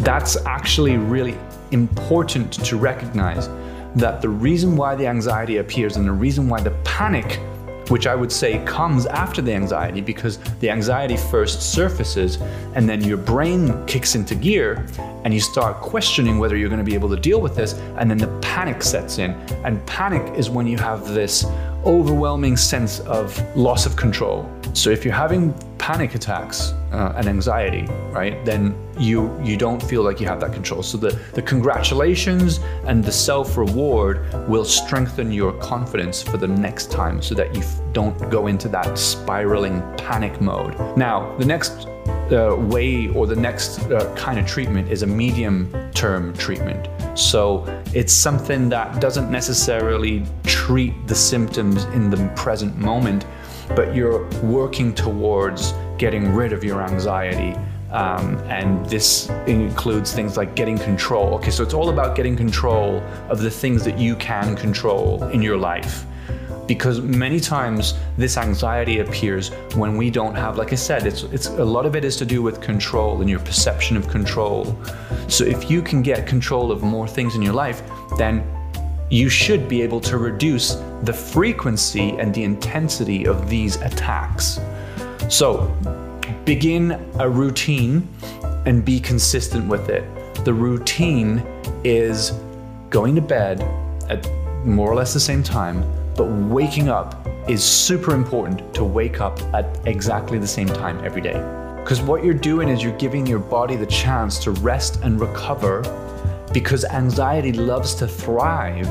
that's 0.00 0.36
actually 0.46 0.96
really 0.96 1.36
important 1.70 2.52
to 2.64 2.76
recognize 2.76 3.48
that 3.96 4.20
the 4.20 4.28
reason 4.28 4.76
why 4.76 4.94
the 4.94 5.06
anxiety 5.06 5.58
appears 5.58 5.96
and 5.96 6.06
the 6.06 6.12
reason 6.12 6.48
why 6.48 6.60
the 6.60 6.72
panic 6.84 7.40
which 7.90 8.06
I 8.06 8.14
would 8.14 8.32
say 8.32 8.64
comes 8.64 9.06
after 9.06 9.42
the 9.42 9.52
anxiety 9.52 10.00
because 10.00 10.38
the 10.60 10.70
anxiety 10.70 11.16
first 11.16 11.74
surfaces 11.74 12.38
and 12.74 12.88
then 12.88 13.02
your 13.02 13.18
brain 13.18 13.86
kicks 13.86 14.14
into 14.14 14.34
gear 14.34 14.86
and 15.24 15.32
you 15.32 15.40
start 15.40 15.80
questioning 15.80 16.38
whether 16.38 16.56
you're 16.56 16.68
going 16.68 16.78
to 16.78 16.84
be 16.84 16.94
able 16.94 17.10
to 17.10 17.16
deal 17.16 17.40
with 17.40 17.54
this 17.54 17.74
and 17.98 18.10
then 18.10 18.18
the 18.18 18.38
panic 18.40 18.82
sets 18.82 19.18
in. 19.18 19.32
And 19.64 19.84
panic 19.86 20.36
is 20.36 20.50
when 20.50 20.66
you 20.66 20.78
have 20.78 21.08
this 21.08 21.44
overwhelming 21.84 22.56
sense 22.56 23.00
of 23.00 23.38
loss 23.56 23.84
of 23.84 23.96
control 23.96 24.50
so 24.74 24.90
if 24.90 25.04
you're 25.04 25.14
having 25.14 25.54
panic 25.78 26.14
attacks 26.14 26.72
uh, 26.92 27.14
and 27.16 27.28
anxiety, 27.28 27.86
right, 28.10 28.44
then 28.44 28.74
you 28.98 29.32
you 29.42 29.56
don't 29.56 29.82
feel 29.82 30.02
like 30.02 30.20
you 30.20 30.26
have 30.26 30.40
that 30.40 30.52
control. 30.52 30.82
So 30.82 30.98
the 30.98 31.18
the 31.32 31.42
congratulations 31.42 32.58
and 32.84 33.02
the 33.02 33.12
self 33.12 33.56
reward 33.56 34.16
will 34.48 34.64
strengthen 34.64 35.30
your 35.30 35.52
confidence 35.54 36.22
for 36.22 36.36
the 36.36 36.48
next 36.48 36.90
time, 36.90 37.22
so 37.22 37.34
that 37.36 37.54
you 37.54 37.62
don't 37.92 38.18
go 38.30 38.48
into 38.48 38.68
that 38.68 38.98
spiraling 38.98 39.80
panic 39.96 40.40
mode. 40.40 40.74
Now 40.96 41.36
the 41.38 41.46
next 41.46 41.86
uh, 42.32 42.56
way 42.58 43.08
or 43.08 43.26
the 43.26 43.36
next 43.36 43.80
uh, 43.90 44.12
kind 44.16 44.38
of 44.38 44.46
treatment 44.46 44.90
is 44.90 45.02
a 45.02 45.06
medium 45.06 45.70
term 45.94 46.32
treatment. 46.34 46.88
So 47.18 47.64
it's 47.94 48.12
something 48.12 48.68
that 48.70 49.00
doesn't 49.00 49.30
necessarily 49.30 50.24
treat 50.44 50.94
the 51.06 51.14
symptoms 51.14 51.84
in 51.84 52.10
the 52.10 52.16
present 52.34 52.76
moment, 52.76 53.24
but 53.70 53.94
you're 53.94 54.28
working 54.40 54.94
towards 54.94 55.72
getting 55.98 56.34
rid 56.34 56.52
of 56.52 56.64
your 56.64 56.82
anxiety. 56.82 57.58
Um, 57.90 58.38
and 58.48 58.84
this 58.86 59.28
includes 59.46 60.12
things 60.12 60.36
like 60.36 60.56
getting 60.56 60.78
control. 60.78 61.34
Okay, 61.34 61.50
so 61.50 61.62
it's 61.62 61.74
all 61.74 61.90
about 61.90 62.16
getting 62.16 62.36
control 62.36 62.98
of 63.28 63.40
the 63.40 63.50
things 63.50 63.84
that 63.84 63.98
you 63.98 64.16
can 64.16 64.56
control 64.56 65.22
in 65.28 65.40
your 65.40 65.56
life 65.56 66.04
because 66.66 67.00
many 67.00 67.40
times 67.40 67.94
this 68.16 68.36
anxiety 68.36 69.00
appears 69.00 69.50
when 69.74 69.96
we 69.96 70.10
don't 70.10 70.34
have 70.34 70.56
like 70.56 70.72
i 70.72 70.74
said 70.74 71.06
it's 71.06 71.24
it's 71.24 71.48
a 71.48 71.64
lot 71.64 71.84
of 71.84 71.94
it 71.94 72.04
is 72.04 72.16
to 72.16 72.24
do 72.24 72.42
with 72.42 72.60
control 72.60 73.20
and 73.20 73.28
your 73.28 73.40
perception 73.40 73.96
of 73.96 74.08
control 74.08 74.76
so 75.28 75.44
if 75.44 75.70
you 75.70 75.82
can 75.82 76.00
get 76.02 76.26
control 76.26 76.72
of 76.72 76.82
more 76.82 77.06
things 77.06 77.34
in 77.34 77.42
your 77.42 77.52
life 77.52 77.82
then 78.16 78.42
you 79.10 79.28
should 79.28 79.68
be 79.68 79.82
able 79.82 80.00
to 80.00 80.18
reduce 80.18 80.74
the 81.02 81.12
frequency 81.12 82.10
and 82.18 82.34
the 82.34 82.42
intensity 82.42 83.26
of 83.26 83.48
these 83.48 83.76
attacks 83.76 84.60
so 85.28 85.74
begin 86.44 86.92
a 87.18 87.28
routine 87.28 88.06
and 88.66 88.84
be 88.84 88.98
consistent 88.98 89.66
with 89.68 89.88
it 89.88 90.04
the 90.44 90.52
routine 90.52 91.38
is 91.84 92.32
going 92.90 93.14
to 93.14 93.20
bed 93.20 93.62
at 94.08 94.28
more 94.64 94.90
or 94.90 94.94
less 94.94 95.12
the 95.12 95.20
same 95.20 95.42
time 95.42 95.84
but 96.16 96.24
waking 96.24 96.88
up 96.88 97.26
is 97.48 97.62
super 97.62 98.14
important 98.14 98.74
to 98.74 98.84
wake 98.84 99.20
up 99.20 99.38
at 99.54 99.78
exactly 99.86 100.38
the 100.38 100.46
same 100.46 100.68
time 100.68 101.02
every 101.04 101.20
day. 101.20 101.34
Because 101.82 102.00
what 102.00 102.24
you're 102.24 102.32
doing 102.32 102.68
is 102.68 102.82
you're 102.82 102.96
giving 102.96 103.26
your 103.26 103.38
body 103.38 103.76
the 103.76 103.86
chance 103.86 104.38
to 104.44 104.52
rest 104.52 105.00
and 105.02 105.20
recover 105.20 105.82
because 106.54 106.84
anxiety 106.86 107.52
loves 107.52 107.94
to 107.96 108.06
thrive 108.06 108.88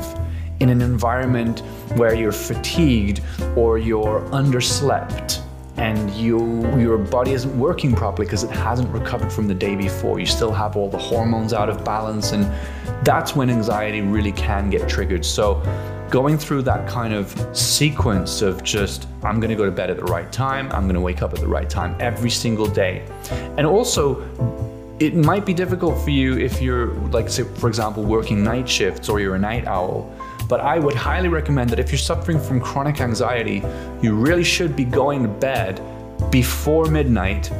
in 0.60 0.68
an 0.68 0.82
environment 0.82 1.60
where 1.96 2.14
you're 2.14 2.30
fatigued 2.30 3.20
or 3.56 3.78
you're 3.78 4.20
underslept 4.30 5.40
and 5.76 6.10
you 6.12 6.38
your 6.78 6.98
body 6.98 7.32
isn't 7.32 7.58
working 7.58 7.92
properly 7.94 8.26
because 8.26 8.44
it 8.44 8.50
hasn't 8.50 8.88
recovered 8.90 9.32
from 9.32 9.48
the 9.48 9.54
day 9.54 9.74
before. 9.74 10.20
You 10.20 10.26
still 10.26 10.52
have 10.52 10.76
all 10.76 10.88
the 10.88 10.98
hormones 10.98 11.52
out 11.52 11.68
of 11.68 11.84
balance 11.84 12.30
and 12.30 12.44
that's 13.04 13.34
when 13.34 13.50
anxiety 13.50 14.00
really 14.02 14.30
can 14.32 14.70
get 14.70 14.88
triggered. 14.88 15.24
So 15.24 15.60
going 16.10 16.38
through 16.38 16.62
that 16.62 16.88
kind 16.88 17.12
of 17.12 17.34
sequence 17.56 18.40
of 18.42 18.62
just, 18.62 19.08
I'm 19.24 19.40
gonna 19.40 19.56
go 19.56 19.64
to 19.64 19.72
bed 19.72 19.90
at 19.90 19.96
the 19.96 20.04
right 20.04 20.30
time, 20.30 20.70
I'm 20.70 20.86
gonna 20.86 21.00
wake 21.00 21.22
up 21.22 21.32
at 21.32 21.40
the 21.40 21.48
right 21.48 21.68
time 21.68 21.96
every 21.98 22.30
single 22.30 22.66
day. 22.66 23.04
And 23.56 23.66
also, 23.66 24.22
it 25.00 25.14
might 25.14 25.44
be 25.44 25.54
difficult 25.54 26.02
for 26.02 26.10
you 26.10 26.38
if 26.38 26.62
you're, 26.62 26.94
like, 27.10 27.28
say, 27.28 27.42
for 27.42 27.68
example, 27.68 28.02
working 28.04 28.44
night 28.44 28.68
shifts 28.68 29.08
or 29.08 29.20
you're 29.20 29.34
a 29.34 29.38
night 29.38 29.66
owl. 29.66 30.12
But 30.48 30.60
I 30.60 30.78
would 30.78 30.94
highly 30.94 31.28
recommend 31.28 31.70
that 31.70 31.78
if 31.78 31.90
you're 31.90 31.98
suffering 31.98 32.38
from 32.38 32.60
chronic 32.60 33.00
anxiety, 33.00 33.62
you 34.02 34.14
really 34.14 34.44
should 34.44 34.76
be 34.76 34.84
going 34.84 35.22
to 35.22 35.28
bed 35.28 35.80
before 36.30 36.86
midnight 36.86 37.50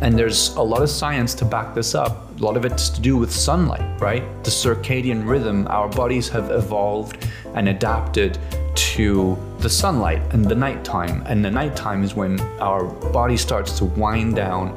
and 0.00 0.16
there's 0.16 0.54
a 0.54 0.62
lot 0.62 0.82
of 0.82 0.90
science 0.90 1.34
to 1.34 1.44
back 1.44 1.74
this 1.74 1.94
up. 1.94 2.30
A 2.38 2.42
lot 2.42 2.56
of 2.56 2.64
it's 2.64 2.88
to 2.90 3.00
do 3.00 3.16
with 3.16 3.32
sunlight, 3.32 4.00
right? 4.00 4.22
The 4.44 4.50
circadian 4.50 5.26
rhythm. 5.26 5.66
Our 5.68 5.88
bodies 5.88 6.28
have 6.28 6.52
evolved 6.52 7.26
and 7.54 7.68
adapted 7.68 8.38
to 8.76 9.36
the 9.58 9.68
sunlight 9.68 10.22
and 10.32 10.44
the 10.44 10.54
nighttime. 10.54 11.24
And 11.26 11.44
the 11.44 11.50
nighttime 11.50 12.04
is 12.04 12.14
when 12.14 12.40
our 12.60 12.84
body 12.84 13.36
starts 13.36 13.76
to 13.78 13.86
wind 13.86 14.36
down 14.36 14.76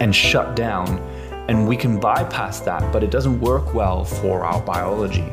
and 0.00 0.14
shut 0.14 0.56
down. 0.56 0.98
And 1.48 1.66
we 1.66 1.76
can 1.76 2.00
bypass 2.00 2.60
that, 2.60 2.92
but 2.92 3.02
it 3.02 3.10
doesn't 3.10 3.40
work 3.40 3.74
well 3.74 4.04
for 4.04 4.44
our 4.44 4.60
biology. 4.60 5.32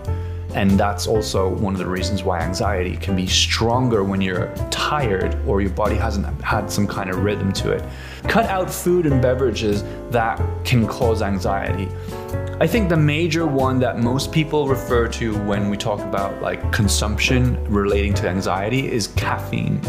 And 0.53 0.71
that's 0.71 1.05
also 1.05 1.50
one 1.50 1.74
of 1.74 1.79
the 1.79 1.86
reasons 1.86 2.24
why 2.24 2.39
anxiety 2.39 2.95
can 2.97 3.15
be 3.15 3.27
stronger 3.27 4.03
when 4.03 4.21
you're 4.21 4.51
tired 4.71 5.38
or 5.45 5.62
your 5.62 5.69
body 5.71 5.95
hasn't 5.95 6.25
had 6.41 6.71
some 6.71 6.88
kind 6.88 7.09
of 7.09 7.24
rhythm 7.24 7.51
to 7.53 7.71
it. 7.71 7.83
Cut 8.24 8.45
out 8.45 8.71
food 8.71 9.05
and 9.05 9.21
beverages 9.21 9.83
that 10.09 10.41
can 10.63 10.88
cause 10.88 11.21
anxiety. 11.21 11.88
I 12.59 12.65
think 12.65 12.89
the 12.89 12.97
major 12.97 13.45
one 13.45 13.77
that 13.81 14.00
most 14.00 14.31
people 14.31 14.67
refer 14.67 15.07
to 15.09 15.38
when 15.43 15.69
we 15.69 15.77
talk 15.77 16.00
about 16.00 16.41
like 16.41 16.71
consumption 16.71 17.63
relating 17.65 18.15
to 18.15 18.27
anxiety 18.27 18.91
is 18.91 19.09
caffeine. 19.09 19.79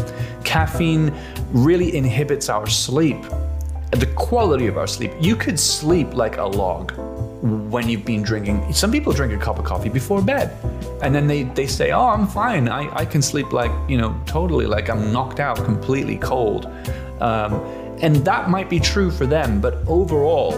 Caffeine 0.43 1.11
really 1.51 1.95
inhibits 1.95 2.47
our 2.47 2.67
sleep, 2.67 3.25
the 3.91 4.07
quality 4.15 4.67
of 4.67 4.77
our 4.77 4.87
sleep. 4.87 5.11
You 5.19 5.35
could 5.35 5.59
sleep 5.59 6.13
like 6.13 6.37
a 6.37 6.45
log 6.45 6.93
when 7.71 7.89
you've 7.89 8.05
been 8.05 8.21
drinking. 8.21 8.71
Some 8.73 8.91
people 8.91 9.13
drink 9.13 9.33
a 9.33 9.37
cup 9.37 9.59
of 9.59 9.65
coffee 9.65 9.89
before 9.89 10.21
bed 10.21 10.55
and 11.01 11.15
then 11.15 11.27
they, 11.27 11.43
they 11.43 11.67
say, 11.67 11.91
Oh, 11.91 12.07
I'm 12.07 12.27
fine. 12.27 12.67
I, 12.67 12.93
I 12.93 13.05
can 13.05 13.21
sleep 13.21 13.53
like, 13.53 13.71
you 13.89 13.97
know, 13.97 14.19
totally 14.25 14.65
like 14.65 14.89
I'm 14.89 15.11
knocked 15.11 15.39
out, 15.39 15.57
completely 15.63 16.17
cold. 16.17 16.65
Um, 17.21 17.53
and 18.01 18.15
that 18.17 18.49
might 18.49 18.69
be 18.69 18.79
true 18.79 19.11
for 19.11 19.25
them, 19.25 19.59
but 19.59 19.75
overall, 19.85 20.57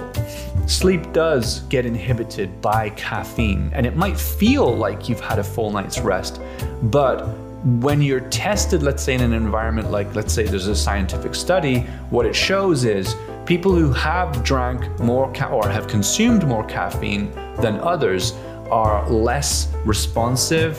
sleep 0.67 1.11
does 1.11 1.61
get 1.61 1.87
inhibited 1.87 2.61
by 2.61 2.91
caffeine. 2.91 3.71
And 3.73 3.85
it 3.85 3.95
might 3.95 4.19
feel 4.19 4.75
like 4.75 5.09
you've 5.09 5.21
had 5.21 5.39
a 5.39 5.43
full 5.43 5.71
night's 5.71 5.99
rest, 5.99 6.39
but 6.83 7.27
when 7.63 8.01
you're 8.01 8.27
tested, 8.29 8.81
let's 8.81 9.03
say 9.03 9.13
in 9.13 9.21
an 9.21 9.33
environment 9.33 9.91
like, 9.91 10.15
let's 10.15 10.33
say 10.33 10.43
there's 10.43 10.67
a 10.67 10.75
scientific 10.75 11.35
study, 11.35 11.81
what 12.09 12.25
it 12.25 12.35
shows 12.35 12.85
is 12.85 13.15
people 13.45 13.75
who 13.75 13.91
have 13.93 14.43
drank 14.43 14.99
more 14.99 15.31
ca- 15.33 15.49
or 15.49 15.67
have 15.67 15.87
consumed 15.87 16.47
more 16.47 16.65
caffeine 16.65 17.31
than 17.57 17.79
others 17.81 18.33
are 18.71 19.07
less 19.09 19.71
responsive, 19.85 20.77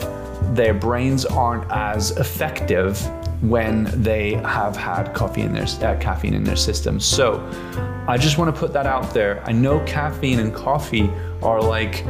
their 0.55 0.73
brains 0.73 1.25
aren't 1.25 1.69
as 1.71 2.11
effective 2.17 2.99
when 3.41 3.85
they 4.01 4.33
have 4.33 4.75
had 4.75 5.13
coffee 5.13 5.41
in 5.41 5.53
their 5.53 5.63
uh, 5.63 5.97
caffeine 5.99 6.33
in 6.33 6.43
their 6.43 6.55
system. 6.55 6.99
So 6.99 7.39
I 8.07 8.17
just 8.17 8.37
want 8.37 8.53
to 8.53 8.59
put 8.59 8.73
that 8.73 8.85
out 8.85 9.13
there. 9.13 9.41
I 9.45 9.51
know 9.51 9.79
caffeine 9.85 10.39
and 10.39 10.53
coffee 10.53 11.09
are 11.41 11.61
like 11.61 12.03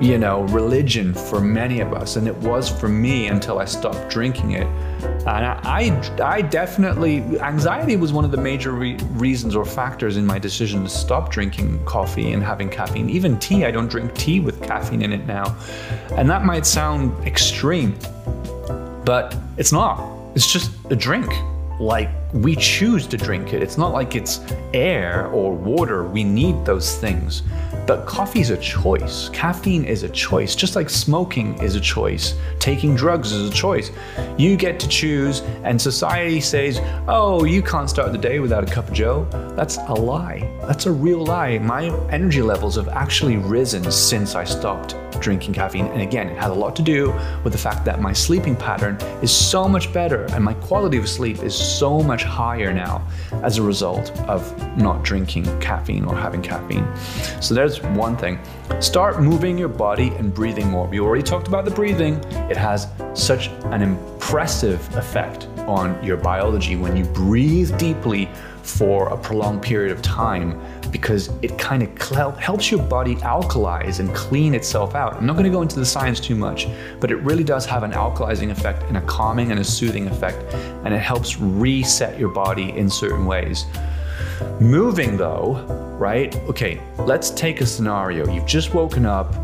you 0.00 0.16
know, 0.16 0.42
religion 0.44 1.12
for 1.12 1.40
many 1.40 1.80
of 1.80 1.92
us, 1.92 2.16
and 2.16 2.28
it 2.28 2.36
was 2.36 2.68
for 2.68 2.88
me 2.88 3.26
until 3.26 3.58
I 3.58 3.64
stopped 3.64 4.08
drinking 4.08 4.52
it. 4.52 4.66
And 5.26 5.44
I, 5.44 6.12
I, 6.22 6.40
definitely, 6.40 7.18
anxiety 7.40 7.96
was 7.96 8.12
one 8.12 8.24
of 8.24 8.30
the 8.30 8.36
major 8.36 8.72
re- 8.72 8.96
reasons 9.12 9.56
or 9.56 9.64
factors 9.64 10.16
in 10.16 10.24
my 10.24 10.38
decision 10.38 10.84
to 10.84 10.88
stop 10.88 11.30
drinking 11.30 11.84
coffee 11.84 12.32
and 12.32 12.42
having 12.42 12.68
caffeine. 12.68 13.10
Even 13.10 13.38
tea, 13.38 13.64
I 13.64 13.70
don't 13.70 13.88
drink 13.88 14.14
tea 14.14 14.38
with 14.38 14.62
caffeine 14.62 15.02
in 15.02 15.12
it 15.12 15.26
now. 15.26 15.56
And 16.12 16.30
that 16.30 16.44
might 16.44 16.64
sound 16.64 17.12
extreme, 17.26 17.98
but 19.04 19.36
it's 19.56 19.72
not. 19.72 20.16
It's 20.36 20.50
just 20.50 20.70
a 20.90 20.96
drink 20.96 21.32
like 21.80 22.10
we 22.32 22.56
choose 22.56 23.06
to 23.06 23.16
drink 23.16 23.52
it. 23.52 23.62
It's 23.62 23.78
not 23.78 23.92
like 23.92 24.14
it's 24.14 24.40
air 24.74 25.28
or 25.28 25.54
water. 25.54 26.04
We 26.04 26.24
need 26.24 26.64
those 26.64 26.96
things. 26.98 27.42
But 27.86 28.04
coffee 28.04 28.40
is 28.40 28.50
a 28.50 28.58
choice. 28.58 29.30
Caffeine 29.30 29.84
is 29.84 30.02
a 30.02 30.10
choice, 30.10 30.54
just 30.54 30.76
like 30.76 30.90
smoking 30.90 31.56
is 31.62 31.74
a 31.74 31.80
choice. 31.80 32.34
Taking 32.58 32.94
drugs 32.94 33.32
is 33.32 33.48
a 33.48 33.52
choice. 33.52 33.90
You 34.36 34.56
get 34.56 34.78
to 34.80 34.88
choose, 34.88 35.40
and 35.64 35.80
society 35.80 36.40
says, 36.40 36.80
oh, 37.08 37.44
you 37.44 37.62
can't 37.62 37.88
start 37.88 38.12
the 38.12 38.18
day 38.18 38.40
without 38.40 38.62
a 38.62 38.70
cup 38.70 38.88
of 38.88 38.92
joe. 38.92 39.26
That's 39.56 39.78
a 39.78 39.94
lie. 39.94 40.50
That's 40.66 40.84
a 40.84 40.92
real 40.92 41.24
lie. 41.24 41.56
My 41.58 41.86
energy 42.10 42.42
levels 42.42 42.76
have 42.76 42.88
actually 42.88 43.38
risen 43.38 43.90
since 43.90 44.34
I 44.34 44.44
stopped 44.44 44.94
drinking 45.20 45.54
caffeine. 45.54 45.86
And 45.86 46.02
again, 46.02 46.28
it 46.28 46.38
has 46.38 46.50
a 46.50 46.54
lot 46.54 46.76
to 46.76 46.82
do 46.82 47.12
with 47.44 47.52
the 47.52 47.58
fact 47.58 47.84
that 47.84 48.00
my 48.00 48.12
sleeping 48.12 48.56
pattern 48.56 48.96
is 49.22 49.30
so 49.30 49.68
much 49.68 49.92
better 49.92 50.24
and 50.34 50.44
my 50.44 50.54
quality 50.54 50.96
of 50.98 51.08
sleep 51.08 51.42
is 51.42 51.54
so 51.54 52.02
much 52.02 52.24
higher 52.24 52.72
now 52.72 53.06
as 53.42 53.58
a 53.58 53.62
result 53.62 54.10
of 54.28 54.42
not 54.76 55.02
drinking 55.02 55.44
caffeine 55.60 56.04
or 56.04 56.14
having 56.16 56.42
caffeine. 56.42 56.86
So 57.40 57.54
there's 57.54 57.82
one 57.82 58.16
thing. 58.16 58.38
Start 58.80 59.22
moving 59.22 59.58
your 59.58 59.68
body 59.68 60.08
and 60.18 60.32
breathing 60.32 60.68
more. 60.68 60.86
We 60.86 61.00
already 61.00 61.22
talked 61.22 61.48
about 61.48 61.64
the 61.64 61.70
breathing. 61.70 62.14
It 62.50 62.56
has 62.56 62.88
such 63.14 63.48
an 63.48 63.82
impressive 63.82 64.80
effect 64.96 65.46
on 65.66 66.02
your 66.04 66.16
biology 66.16 66.76
when 66.76 66.96
you 66.96 67.04
breathe 67.04 67.76
deeply 67.78 68.28
for 68.68 69.08
a 69.08 69.16
prolonged 69.16 69.62
period 69.62 69.90
of 69.90 70.02
time 70.02 70.60
because 70.90 71.30
it 71.42 71.58
kind 71.58 71.82
of 71.82 72.38
helps 72.38 72.70
your 72.70 72.82
body 72.82 73.16
alkalize 73.16 74.00
and 74.00 74.14
clean 74.14 74.54
itself 74.54 74.94
out. 74.94 75.14
I'm 75.16 75.26
not 75.26 75.34
going 75.34 75.44
to 75.44 75.50
go 75.50 75.62
into 75.62 75.78
the 75.78 75.86
science 75.86 76.20
too 76.20 76.34
much, 76.34 76.68
but 77.00 77.10
it 77.10 77.16
really 77.16 77.44
does 77.44 77.66
have 77.66 77.82
an 77.82 77.92
alkalizing 77.92 78.50
effect 78.50 78.82
and 78.84 78.96
a 78.96 79.00
calming 79.02 79.50
and 79.50 79.60
a 79.60 79.64
soothing 79.64 80.06
effect, 80.08 80.42
and 80.84 80.94
it 80.94 81.00
helps 81.00 81.38
reset 81.38 82.18
your 82.18 82.30
body 82.30 82.70
in 82.76 82.88
certain 82.88 83.26
ways. 83.26 83.66
Moving 84.60 85.16
though, 85.16 85.64
right? 85.98 86.34
Okay, 86.48 86.80
let's 86.98 87.30
take 87.30 87.60
a 87.60 87.66
scenario. 87.66 88.28
You've 88.28 88.46
just 88.46 88.74
woken 88.74 89.04
up 89.04 89.34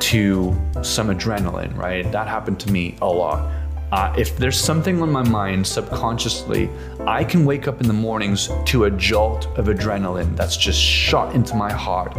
to 0.00 0.56
some 0.82 1.08
adrenaline, 1.08 1.76
right? 1.76 2.10
That 2.12 2.28
happened 2.28 2.60
to 2.60 2.70
me 2.70 2.96
a 3.02 3.06
lot. 3.06 3.50
Uh, 3.90 4.14
if 4.18 4.36
there's 4.36 4.60
something 4.60 5.00
on 5.00 5.10
my 5.10 5.22
mind 5.22 5.66
subconsciously, 5.66 6.68
I 7.06 7.24
can 7.24 7.46
wake 7.46 7.66
up 7.66 7.80
in 7.80 7.86
the 7.86 7.94
mornings 7.94 8.50
to 8.66 8.84
a 8.84 8.90
jolt 8.90 9.46
of 9.58 9.66
adrenaline 9.66 10.36
that's 10.36 10.56
just 10.56 10.78
shot 10.78 11.34
into 11.34 11.54
my 11.54 11.72
heart. 11.72 12.16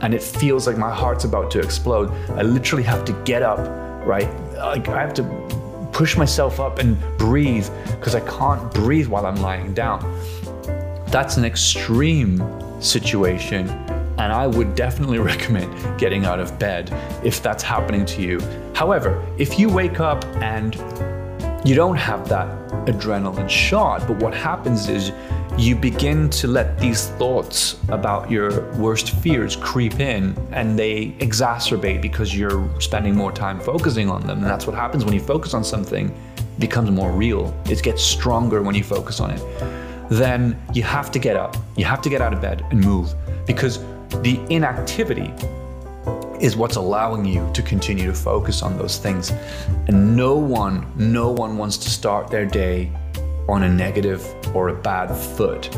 and 0.00 0.14
it 0.14 0.22
feels 0.22 0.66
like 0.66 0.76
my 0.76 0.92
heart's 0.92 1.22
about 1.22 1.48
to 1.52 1.60
explode, 1.60 2.10
I 2.30 2.42
literally 2.42 2.82
have 2.82 3.04
to 3.04 3.12
get 3.22 3.42
up, 3.42 3.60
right? 4.04 4.28
Like 4.56 4.88
I 4.88 5.00
have 5.00 5.14
to 5.14 5.22
push 5.92 6.16
myself 6.16 6.58
up 6.58 6.80
and 6.80 6.98
breathe 7.18 7.68
because 7.86 8.16
I 8.16 8.20
can't 8.20 8.74
breathe 8.74 9.06
while 9.06 9.26
I'm 9.26 9.36
lying 9.36 9.74
down. 9.74 10.00
That's 11.06 11.36
an 11.36 11.44
extreme 11.44 12.42
situation 12.80 13.68
and 14.18 14.32
I 14.32 14.46
would 14.48 14.74
definitely 14.74 15.18
recommend 15.32 15.98
getting 16.00 16.24
out 16.24 16.40
of 16.40 16.58
bed 16.58 16.90
if 17.24 17.40
that's 17.40 17.62
happening 17.62 18.04
to 18.06 18.22
you. 18.22 18.40
However, 18.74 19.24
if 19.38 19.58
you 19.58 19.68
wake 19.68 20.00
up 20.00 20.24
and 20.42 20.74
you 21.64 21.76
don't 21.76 21.96
have 21.96 22.28
that 22.28 22.48
adrenaline 22.86 23.48
shot, 23.48 24.06
but 24.08 24.16
what 24.16 24.34
happens 24.34 24.88
is 24.88 25.12
you 25.56 25.76
begin 25.76 26.28
to 26.30 26.48
let 26.48 26.76
these 26.78 27.08
thoughts 27.10 27.76
about 27.88 28.28
your 28.30 28.72
worst 28.72 29.10
fears 29.10 29.54
creep 29.54 30.00
in 30.00 30.36
and 30.50 30.76
they 30.76 31.10
exacerbate 31.20 32.02
because 32.02 32.34
you're 32.36 32.68
spending 32.80 33.14
more 33.14 33.30
time 33.30 33.60
focusing 33.60 34.10
on 34.10 34.26
them. 34.26 34.38
And 34.38 34.46
that's 34.46 34.66
what 34.66 34.74
happens 34.74 35.04
when 35.04 35.14
you 35.14 35.20
focus 35.20 35.54
on 35.54 35.62
something, 35.62 36.08
it 36.36 36.60
becomes 36.60 36.90
more 36.90 37.12
real. 37.12 37.56
It 37.66 37.80
gets 37.82 38.02
stronger 38.02 38.62
when 38.62 38.74
you 38.74 38.82
focus 38.82 39.20
on 39.20 39.30
it. 39.30 40.08
Then 40.10 40.60
you 40.72 40.82
have 40.82 41.12
to 41.12 41.18
get 41.20 41.36
up. 41.36 41.56
You 41.76 41.84
have 41.84 42.02
to 42.02 42.10
get 42.10 42.20
out 42.20 42.32
of 42.32 42.40
bed 42.40 42.64
and 42.70 42.80
move 42.80 43.14
because 43.46 43.78
the 44.22 44.40
inactivity 44.50 45.32
is 46.42 46.56
what's 46.56 46.74
allowing 46.74 47.24
you 47.24 47.48
to 47.54 47.62
continue 47.62 48.04
to 48.04 48.12
focus 48.12 48.62
on 48.62 48.76
those 48.76 48.98
things. 48.98 49.30
And 49.86 50.16
no 50.16 50.34
one, 50.34 50.84
no 50.96 51.30
one 51.30 51.56
wants 51.56 51.76
to 51.78 51.88
start 51.88 52.28
their 52.28 52.44
day 52.44 52.90
on 53.48 53.62
a 53.62 53.68
negative 53.68 54.26
or 54.54 54.68
a 54.68 54.74
bad 54.74 55.14
foot, 55.14 55.70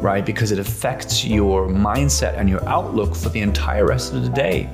right? 0.00 0.24
Because 0.24 0.52
it 0.52 0.60
affects 0.60 1.24
your 1.24 1.66
mindset 1.66 2.38
and 2.38 2.48
your 2.48 2.66
outlook 2.68 3.16
for 3.16 3.30
the 3.30 3.40
entire 3.40 3.86
rest 3.86 4.14
of 4.14 4.22
the 4.22 4.28
day. 4.28 4.70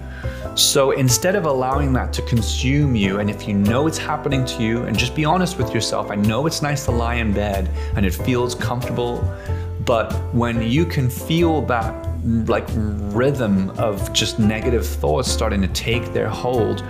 So 0.55 0.91
instead 0.91 1.35
of 1.35 1.47
allowing 1.47 1.95
that 1.95 2.13
to 2.13 2.23
consume 2.23 2.95
you, 2.95 3.19
and 3.19 3.31
if 3.31 3.49
you 3.49 3.55
know 3.55 3.87
it's 3.87 3.97
happening 3.97 4.45
to 4.45 4.63
you, 4.63 4.83
and 4.83 4.99
just 4.99 5.15
be 5.15 5.25
honest 5.25 5.57
with 5.57 5.73
yourself, 5.73 6.11
I 6.11 6.15
know 6.17 6.47
it's 6.47 6.61
nice 6.61 6.85
to 6.85 6.91
lie 6.91 7.15
in 7.15 7.33
bed 7.33 7.71
and 7.97 8.05
it 8.05 8.13
feels 8.13 8.55
comfortable, 8.55 9.25
but 9.87 10.13
when 10.35 10.61
you 10.61 10.85
can 10.85 11.09
feel 11.09 11.63
that 11.63 12.12
like 12.25 12.67
rhythm 12.75 13.71
of 13.71 14.13
just 14.13 14.39
negative 14.39 14.87
thoughts 14.87 15.31
starting 15.31 15.61
to 15.63 15.69
take 15.69 16.13
their 16.13 16.29
hold, 16.29 16.85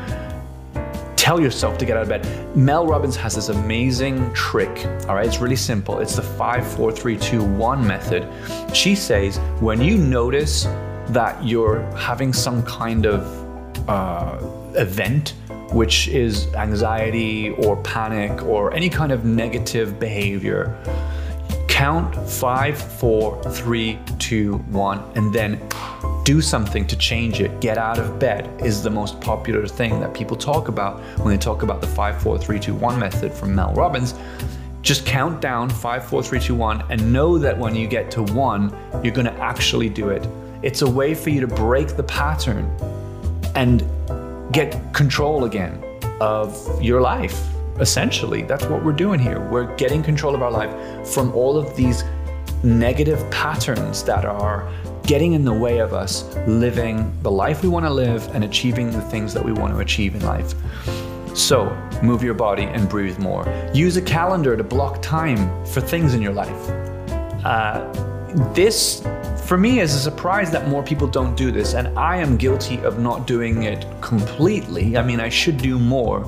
tell 1.16 1.40
yourself 1.40 1.78
to 1.78 1.84
get 1.84 1.96
out 1.96 2.02
of 2.02 2.08
bed. 2.08 2.56
Mel 2.56 2.86
Robbins 2.86 3.16
has 3.16 3.36
this 3.36 3.48
amazing 3.48 4.32
trick. 4.34 4.86
All 5.08 5.14
right, 5.14 5.26
it's 5.26 5.38
really 5.38 5.56
simple. 5.56 6.00
It's 6.00 6.16
the 6.16 6.22
five, 6.22 6.66
four, 6.66 6.90
three, 6.92 7.16
two, 7.16 7.44
one 7.44 7.86
method. 7.86 8.28
She 8.74 8.94
says 8.94 9.38
when 9.60 9.80
you 9.80 9.96
notice 9.96 10.64
that 11.08 11.44
you're 11.44 11.82
having 11.96 12.32
some 12.32 12.62
kind 12.64 13.06
of 13.06 13.88
uh, 13.88 14.38
event, 14.74 15.34
which 15.72 16.08
is 16.08 16.52
anxiety 16.54 17.50
or 17.50 17.76
panic 17.82 18.42
or 18.42 18.74
any 18.74 18.90
kind 18.90 19.12
of 19.12 19.24
negative 19.24 19.98
behavior, 19.98 20.76
count 21.82 22.14
five, 22.30 22.78
four, 22.78 23.42
three, 23.50 23.98
two, 24.20 24.58
one, 24.70 25.02
and 25.16 25.34
then 25.34 25.60
do 26.22 26.40
something 26.40 26.86
to 26.86 26.96
change 26.96 27.40
it. 27.40 27.60
Get 27.60 27.76
out 27.76 27.98
of 27.98 28.20
bed 28.20 28.48
is 28.62 28.84
the 28.84 28.90
most 28.90 29.20
popular 29.20 29.66
thing 29.66 29.98
that 29.98 30.14
people 30.14 30.36
talk 30.36 30.68
about 30.68 31.00
when 31.18 31.34
they 31.34 31.36
talk 31.36 31.64
about 31.64 31.80
the 31.80 31.88
five, 31.88 32.22
four, 32.22 32.38
three, 32.38 32.60
two, 32.60 32.72
one 32.72 33.00
method 33.00 33.32
from 33.32 33.56
Mel 33.56 33.74
Robbins. 33.74 34.14
Just 34.82 35.04
count 35.04 35.40
down 35.40 35.68
five, 35.68 36.04
four, 36.04 36.22
three, 36.22 36.38
two, 36.38 36.54
one, 36.54 36.84
and 36.88 37.12
know 37.12 37.36
that 37.36 37.58
when 37.58 37.74
you 37.74 37.88
get 37.88 38.12
to 38.12 38.22
one, 38.22 38.72
you're 39.02 39.12
going 39.12 39.26
to 39.26 39.38
actually 39.40 39.88
do 39.88 40.10
it. 40.10 40.24
It's 40.62 40.82
a 40.82 40.88
way 40.88 41.16
for 41.16 41.30
you 41.30 41.40
to 41.40 41.48
break 41.48 41.96
the 41.96 42.04
pattern 42.04 42.64
and 43.56 43.82
get 44.52 44.94
control 44.94 45.46
again 45.46 45.82
of 46.20 46.80
your 46.80 47.00
life. 47.00 47.51
Essentially, 47.80 48.42
that's 48.42 48.64
what 48.66 48.84
we're 48.84 48.92
doing 48.92 49.18
here. 49.18 49.40
We're 49.48 49.74
getting 49.76 50.02
control 50.02 50.34
of 50.34 50.42
our 50.42 50.50
life 50.50 51.08
from 51.08 51.32
all 51.34 51.56
of 51.56 51.74
these 51.74 52.04
negative 52.62 53.28
patterns 53.30 54.04
that 54.04 54.24
are 54.24 54.70
getting 55.04 55.32
in 55.32 55.44
the 55.44 55.52
way 55.52 55.78
of 55.78 55.92
us 55.92 56.36
living 56.46 57.12
the 57.22 57.30
life 57.30 57.62
we 57.62 57.68
want 57.68 57.84
to 57.84 57.92
live 57.92 58.28
and 58.34 58.44
achieving 58.44 58.90
the 58.90 59.00
things 59.00 59.34
that 59.34 59.44
we 59.44 59.52
want 59.52 59.72
to 59.72 59.80
achieve 59.80 60.14
in 60.14 60.24
life. 60.24 60.54
So, 61.34 61.74
move 62.02 62.22
your 62.22 62.34
body 62.34 62.64
and 62.64 62.88
breathe 62.88 63.18
more. 63.18 63.46
Use 63.72 63.96
a 63.96 64.02
calendar 64.02 64.56
to 64.56 64.62
block 64.62 65.00
time 65.00 65.64
for 65.64 65.80
things 65.80 66.14
in 66.14 66.20
your 66.20 66.34
life. 66.34 66.68
Uh, 67.44 67.90
this, 68.52 69.02
for 69.46 69.56
me, 69.56 69.80
is 69.80 69.94
a 69.94 69.98
surprise 69.98 70.50
that 70.50 70.68
more 70.68 70.82
people 70.82 71.08
don't 71.08 71.34
do 71.34 71.50
this, 71.50 71.74
and 71.74 71.98
I 71.98 72.18
am 72.18 72.36
guilty 72.36 72.78
of 72.82 72.98
not 72.98 73.26
doing 73.26 73.62
it 73.62 73.86
completely. 74.02 74.96
I 74.98 75.02
mean, 75.02 75.20
I 75.20 75.30
should 75.30 75.56
do 75.56 75.78
more 75.78 76.22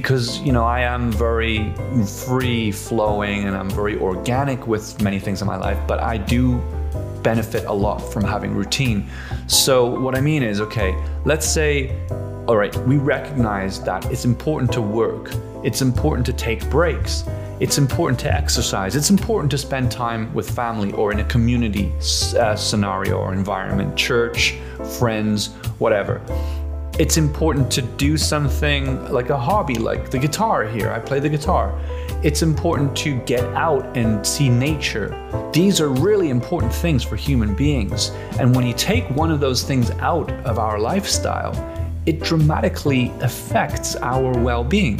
because 0.00 0.38
you 0.42 0.52
know 0.52 0.62
I 0.62 0.80
am 0.80 1.10
very 1.10 1.72
free 2.04 2.70
flowing 2.70 3.44
and 3.44 3.56
I'm 3.56 3.70
very 3.70 3.98
organic 3.98 4.66
with 4.66 5.00
many 5.00 5.18
things 5.18 5.40
in 5.40 5.46
my 5.46 5.56
life, 5.56 5.78
but 5.86 6.00
I 6.00 6.18
do 6.18 6.58
benefit 7.22 7.64
a 7.64 7.72
lot 7.72 8.00
from 8.12 8.22
having 8.22 8.54
routine. 8.54 9.08
So 9.46 9.86
what 9.86 10.14
I 10.14 10.20
mean 10.20 10.42
is, 10.42 10.60
okay, 10.60 10.94
let's 11.24 11.48
say, 11.48 11.98
all 12.46 12.58
right, 12.58 12.76
we 12.86 12.98
recognize 12.98 13.82
that 13.84 14.04
it's 14.12 14.26
important 14.26 14.70
to 14.72 14.82
work, 14.82 15.32
it's 15.64 15.80
important 15.80 16.26
to 16.26 16.34
take 16.34 16.68
breaks, 16.68 17.24
it's 17.58 17.78
important 17.78 18.20
to 18.20 18.30
exercise, 18.30 18.96
it's 18.96 19.08
important 19.08 19.50
to 19.52 19.56
spend 19.56 19.90
time 19.90 20.22
with 20.34 20.50
family 20.50 20.92
or 20.92 21.10
in 21.10 21.20
a 21.20 21.24
community 21.24 21.90
uh, 22.38 22.54
scenario 22.54 23.16
or 23.16 23.32
environment, 23.32 23.96
church, 23.96 24.58
friends, 24.98 25.54
whatever 25.78 26.20
it's 26.98 27.18
important 27.18 27.70
to 27.72 27.82
do 27.82 28.16
something 28.16 29.12
like 29.12 29.28
a 29.28 29.36
hobby, 29.36 29.74
like 29.74 30.10
the 30.10 30.18
guitar 30.18 30.64
here. 30.64 30.90
I 30.90 30.98
play 30.98 31.20
the 31.20 31.28
guitar. 31.28 31.78
It's 32.22 32.40
important 32.40 32.96
to 32.98 33.18
get 33.20 33.44
out 33.54 33.84
and 33.94 34.26
see 34.26 34.48
nature. 34.48 35.14
These 35.52 35.78
are 35.78 35.90
really 35.90 36.30
important 36.30 36.72
things 36.72 37.04
for 37.04 37.16
human 37.16 37.54
beings. 37.54 38.12
And 38.40 38.56
when 38.56 38.66
you 38.66 38.72
take 38.72 39.04
one 39.10 39.30
of 39.30 39.40
those 39.40 39.62
things 39.62 39.90
out 40.00 40.30
of 40.46 40.58
our 40.58 40.78
lifestyle, 40.78 41.52
it 42.06 42.22
dramatically 42.22 43.12
affects 43.20 43.96
our 43.96 44.32
well 44.38 44.64
being. 44.64 44.98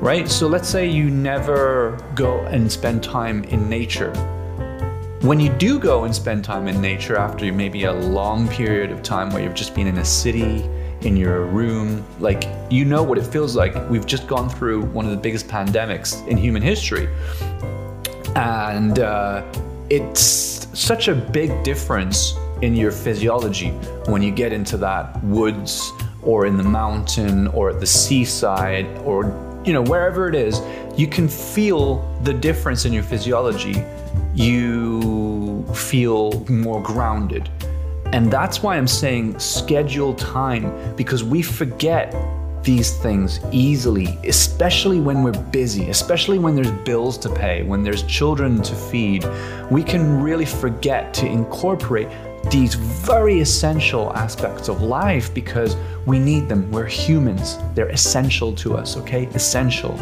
Right? 0.00 0.26
So 0.30 0.46
let's 0.46 0.68
say 0.68 0.88
you 0.88 1.10
never 1.10 1.98
go 2.14 2.40
and 2.46 2.72
spend 2.72 3.02
time 3.02 3.44
in 3.44 3.68
nature. 3.68 4.14
When 5.20 5.40
you 5.40 5.50
do 5.50 5.78
go 5.78 6.04
and 6.04 6.14
spend 6.14 6.42
time 6.42 6.68
in 6.68 6.80
nature 6.80 7.16
after 7.16 7.52
maybe 7.52 7.84
a 7.84 7.92
long 7.92 8.48
period 8.48 8.90
of 8.90 9.02
time 9.02 9.30
where 9.30 9.42
you've 9.42 9.54
just 9.54 9.74
been 9.74 9.88
in 9.88 9.98
a 9.98 10.04
city, 10.04 10.70
in 11.02 11.16
your 11.16 11.44
room. 11.46 12.04
Like, 12.18 12.44
you 12.70 12.84
know 12.84 13.02
what 13.02 13.18
it 13.18 13.26
feels 13.26 13.54
like. 13.54 13.74
We've 13.90 14.06
just 14.06 14.26
gone 14.26 14.48
through 14.48 14.82
one 14.86 15.04
of 15.04 15.10
the 15.10 15.16
biggest 15.16 15.48
pandemics 15.48 16.26
in 16.28 16.36
human 16.36 16.62
history. 16.62 17.08
And 18.34 18.98
uh, 18.98 19.44
it's 19.88 20.68
such 20.78 21.08
a 21.08 21.14
big 21.14 21.62
difference 21.62 22.34
in 22.62 22.74
your 22.74 22.90
physiology 22.90 23.68
when 24.06 24.22
you 24.22 24.30
get 24.30 24.52
into 24.52 24.76
that 24.78 25.22
woods 25.24 25.92
or 26.22 26.46
in 26.46 26.56
the 26.56 26.62
mountain 26.62 27.46
or 27.48 27.70
at 27.70 27.80
the 27.80 27.86
seaside 27.86 28.86
or 28.98 29.24
you 29.64 29.72
know 29.72 29.82
wherever 29.82 30.28
it 30.28 30.34
is 30.34 30.60
you 30.98 31.06
can 31.06 31.28
feel 31.28 32.02
the 32.22 32.32
difference 32.32 32.84
in 32.84 32.92
your 32.92 33.02
physiology 33.02 33.84
you 34.34 35.64
feel 35.74 36.32
more 36.48 36.82
grounded 36.82 37.50
and 38.12 38.30
that's 38.30 38.62
why 38.62 38.76
I'm 38.76 38.86
saying 38.86 39.38
schedule 39.38 40.14
time 40.14 40.94
because 40.96 41.24
we 41.24 41.42
forget 41.42 42.14
these 42.66 42.96
things 42.96 43.38
easily, 43.52 44.18
especially 44.26 45.00
when 45.00 45.22
we're 45.22 45.40
busy, 45.50 45.88
especially 45.88 46.38
when 46.38 46.56
there's 46.56 46.70
bills 46.70 47.16
to 47.18 47.28
pay, 47.28 47.62
when 47.62 47.84
there's 47.84 48.02
children 48.02 48.60
to 48.62 48.74
feed. 48.74 49.24
We 49.70 49.84
can 49.84 50.20
really 50.20 50.44
forget 50.44 51.14
to 51.14 51.26
incorporate 51.26 52.08
these 52.50 52.74
very 52.74 53.40
essential 53.40 54.12
aspects 54.16 54.68
of 54.68 54.82
life 54.82 55.32
because 55.32 55.76
we 56.06 56.18
need 56.18 56.48
them. 56.48 56.70
We're 56.72 56.86
humans. 56.86 57.58
They're 57.74 57.88
essential 57.88 58.52
to 58.56 58.76
us, 58.76 58.96
okay? 58.96 59.26
Essential. 59.26 59.92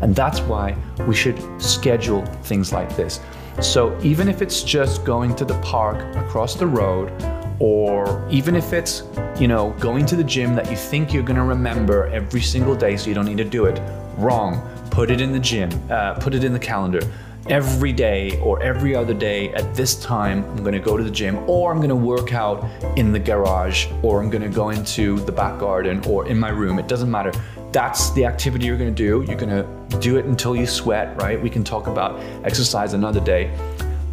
And 0.00 0.14
that's 0.14 0.40
why 0.40 0.76
we 1.06 1.14
should 1.14 1.38
schedule 1.60 2.24
things 2.44 2.72
like 2.72 2.94
this. 2.96 3.20
So 3.60 3.98
even 4.02 4.28
if 4.28 4.42
it's 4.42 4.62
just 4.62 5.04
going 5.04 5.34
to 5.36 5.44
the 5.44 5.58
park 5.60 6.14
across 6.16 6.54
the 6.54 6.66
road 6.66 7.10
or 7.58 8.26
even 8.30 8.54
if 8.54 8.72
it's 8.72 9.02
you 9.38 9.48
know 9.48 9.70
going 9.80 10.06
to 10.06 10.16
the 10.16 10.24
gym 10.24 10.54
that 10.54 10.70
you 10.70 10.76
think 10.76 11.12
you're 11.12 11.22
going 11.22 11.36
to 11.36 11.42
remember 11.42 12.06
every 12.06 12.40
single 12.40 12.74
day 12.74 12.96
so 12.96 13.08
you 13.08 13.14
don't 13.14 13.26
need 13.26 13.38
to 13.38 13.44
do 13.44 13.64
it. 13.66 13.80
Wrong. 14.16 14.62
Put 14.90 15.10
it 15.10 15.20
in 15.20 15.32
the 15.32 15.40
gym 15.40 15.70
uh, 15.90 16.14
put 16.14 16.34
it 16.34 16.44
in 16.44 16.52
the 16.52 16.58
calendar. 16.58 17.00
Every 17.48 17.92
day 17.92 18.40
or 18.40 18.60
every 18.60 18.96
other 18.96 19.14
day 19.14 19.50
at 19.50 19.72
this 19.72 19.94
time 20.02 20.44
i'm 20.50 20.64
going 20.64 20.72
to 20.72 20.80
go 20.80 20.96
to 20.96 21.04
the 21.04 21.10
gym 21.10 21.38
or 21.48 21.70
i'm 21.70 21.76
going 21.76 21.90
to 21.90 21.94
work 21.94 22.32
out 22.32 22.64
in 22.98 23.12
the 23.12 23.20
garage 23.20 23.86
or 24.02 24.20
i'm 24.20 24.30
going 24.30 24.42
to 24.42 24.48
go 24.48 24.70
into 24.70 25.20
the 25.20 25.30
back 25.30 25.60
garden 25.60 26.02
or 26.08 26.26
in 26.26 26.38
my 26.38 26.48
room. 26.48 26.80
It 26.80 26.88
doesn't 26.88 27.10
matter. 27.10 27.30
That's 27.70 28.10
the 28.12 28.24
activity 28.24 28.66
you're 28.66 28.78
going 28.78 28.92
to 28.92 29.02
do. 29.02 29.24
You're 29.28 29.38
going 29.38 29.50
to 29.50 29.98
do 30.00 30.16
it 30.16 30.24
until 30.24 30.56
you 30.56 30.66
sweat 30.66 31.16
right? 31.22 31.40
We 31.40 31.50
can 31.50 31.62
talk 31.62 31.86
about 31.86 32.18
exercise 32.44 32.94
another 32.94 33.20
day 33.20 33.52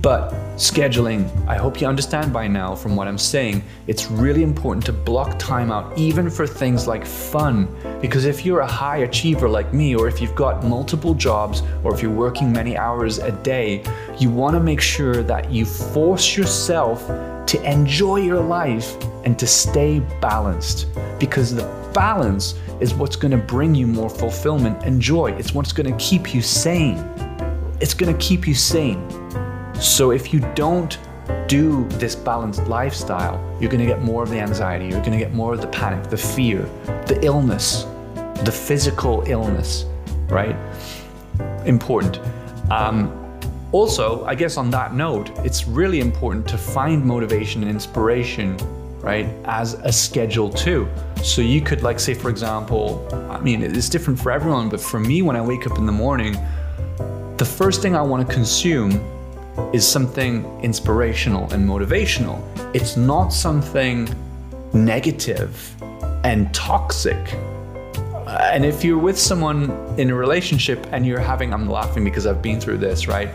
But 0.03 0.33
scheduling, 0.57 1.31
I 1.47 1.55
hope 1.55 1.79
you 1.79 1.87
understand 1.87 2.33
by 2.33 2.45
now 2.45 2.75
from 2.75 2.97
what 2.97 3.07
I'm 3.07 3.17
saying, 3.17 3.63
it's 3.87 4.11
really 4.11 4.43
important 4.43 4.85
to 4.87 4.91
block 4.91 5.39
time 5.39 5.71
out 5.71 5.97
even 5.97 6.29
for 6.29 6.45
things 6.45 6.87
like 6.87 7.05
fun. 7.05 7.73
Because 8.01 8.25
if 8.25 8.45
you're 8.45 8.59
a 8.59 8.67
high 8.67 8.97
achiever 8.97 9.47
like 9.47 9.73
me, 9.73 9.95
or 9.95 10.09
if 10.09 10.19
you've 10.19 10.35
got 10.35 10.61
multiple 10.65 11.13
jobs, 11.13 11.63
or 11.85 11.95
if 11.95 12.01
you're 12.01 12.11
working 12.11 12.51
many 12.51 12.75
hours 12.75 13.19
a 13.19 13.31
day, 13.31 13.81
you 14.19 14.29
want 14.29 14.55
to 14.55 14.59
make 14.59 14.81
sure 14.81 15.23
that 15.23 15.49
you 15.49 15.63
force 15.63 16.35
yourself 16.35 17.07
to 17.47 17.63
enjoy 17.63 18.17
your 18.17 18.41
life 18.41 19.01
and 19.23 19.39
to 19.39 19.47
stay 19.47 19.99
balanced. 20.19 20.87
Because 21.17 21.55
the 21.55 21.63
balance 21.93 22.55
is 22.81 22.93
what's 22.93 23.15
to 23.31 23.37
bring 23.37 23.73
you 23.73 23.87
more 23.87 24.09
fulfillment 24.09 24.83
and 24.83 25.01
joy. 25.01 25.31
It's 25.31 25.53
what's 25.53 25.71
to 25.89 25.95
keep 25.97 26.35
you 26.35 26.41
sane. 26.41 26.97
It's 27.79 27.93
to 28.13 28.19
keep 28.19 28.45
you 28.45 28.53
sane. 28.53 29.22
So 29.79 30.12
if 30.12 30.33
you 30.33 30.39
don't 30.55 30.97
do 31.47 31.86
this 31.89 32.15
balanced 32.15 32.67
lifestyle, 32.67 33.39
you're 33.59 33.69
going 33.69 33.81
to 33.81 33.88
get 33.88 34.01
more 34.01 34.23
of 34.23 34.29
the 34.29 34.39
anxiety, 34.39 34.86
you're 34.86 34.99
going 34.99 35.12
to 35.12 35.17
get 35.17 35.33
more 35.33 35.53
of 35.53 35.62
the 35.62 35.67
panic, 35.67 36.09
the 36.09 36.17
fear, 36.17 36.63
the 37.07 37.19
illness, 37.23 37.83
the 38.43 38.51
physical 38.51 39.23
illness, 39.27 39.86
right? 40.27 40.55
Important. 41.65 42.19
Um, 42.71 43.19
also, 43.71 44.23
I 44.25 44.36
guess 44.36 44.57
on 44.57 44.69
that 44.71 44.93
note, 44.93 45.31
it's 45.39 45.67
really 45.67 45.99
important 45.99 46.47
to 46.49 46.57
find 46.57 47.03
motivation 47.03 47.63
and 47.63 47.71
inspiration, 47.71 48.57
right, 48.99 49.25
as 49.45 49.73
a 49.73 49.91
schedule 49.91 50.49
too. 50.49 50.88
So 51.23 51.41
you 51.41 51.62
could, 51.62 51.81
like, 51.81 51.99
say, 51.99 52.13
for 52.13 52.29
example, 52.29 53.07
I 53.31 53.39
mean, 53.39 53.63
it's 53.63 53.89
different 53.89 54.19
for 54.19 54.31
everyone, 54.31 54.69
but 54.69 54.79
for 54.79 54.99
me, 54.99 55.21
when 55.21 55.36
I 55.36 55.41
wake 55.41 55.65
up 55.65 55.77
in 55.77 55.86
the 55.86 55.91
morning, 55.91 56.38
the 57.38 57.45
first 57.45 57.81
thing 57.81 57.95
I 57.95 58.01
want 58.01 58.27
to 58.27 58.33
consume 58.33 58.91
is 59.73 59.87
something 59.87 60.45
inspirational 60.61 61.51
and 61.53 61.67
motivational. 61.67 62.41
It's 62.75 62.97
not 62.97 63.29
something 63.29 64.09
negative 64.73 65.75
and 66.23 66.53
toxic. 66.53 67.35
And 68.27 68.65
if 68.65 68.83
you're 68.83 68.97
with 68.97 69.19
someone 69.19 69.71
in 69.97 70.09
a 70.09 70.15
relationship 70.15 70.86
and 70.91 71.05
you're 71.05 71.19
having, 71.19 71.53
I'm 71.53 71.69
laughing 71.69 72.03
because 72.03 72.25
I've 72.25 72.41
been 72.41 72.59
through 72.59 72.77
this, 72.77 73.07
right? 73.07 73.29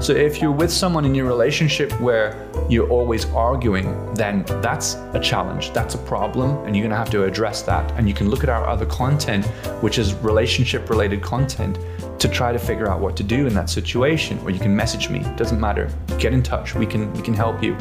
So 0.00 0.12
if 0.12 0.40
you're 0.40 0.52
with 0.52 0.70
someone 0.70 1.04
in 1.04 1.14
your 1.14 1.26
relationship 1.26 1.92
where 2.00 2.48
you're 2.68 2.88
always 2.88 3.24
arguing, 3.30 4.14
then 4.14 4.44
that's 4.60 4.94
a 5.14 5.20
challenge, 5.20 5.72
that's 5.72 5.94
a 5.94 5.98
problem, 5.98 6.64
and 6.66 6.76
you're 6.76 6.84
gonna 6.84 6.96
have 6.96 7.10
to 7.10 7.24
address 7.24 7.62
that. 7.62 7.90
And 7.92 8.08
you 8.08 8.14
can 8.14 8.28
look 8.28 8.42
at 8.42 8.48
our 8.48 8.66
other 8.66 8.86
content, 8.86 9.46
which 9.82 9.98
is 9.98 10.14
relationship 10.14 10.90
related 10.90 11.22
content, 11.22 11.78
to 12.18 12.28
try 12.28 12.52
to 12.52 12.58
figure 12.58 12.88
out 12.88 13.00
what 13.00 13.16
to 13.16 13.22
do 13.22 13.46
in 13.46 13.52
that 13.52 13.68
situation 13.68 14.38
or 14.44 14.50
you 14.50 14.58
can 14.58 14.74
message 14.74 15.10
me 15.10 15.18
doesn't 15.36 15.60
matter 15.60 15.90
get 16.18 16.32
in 16.32 16.42
touch 16.42 16.74
we 16.74 16.86
can 16.86 17.12
we 17.12 17.20
can 17.20 17.34
help 17.34 17.62
you 17.62 17.76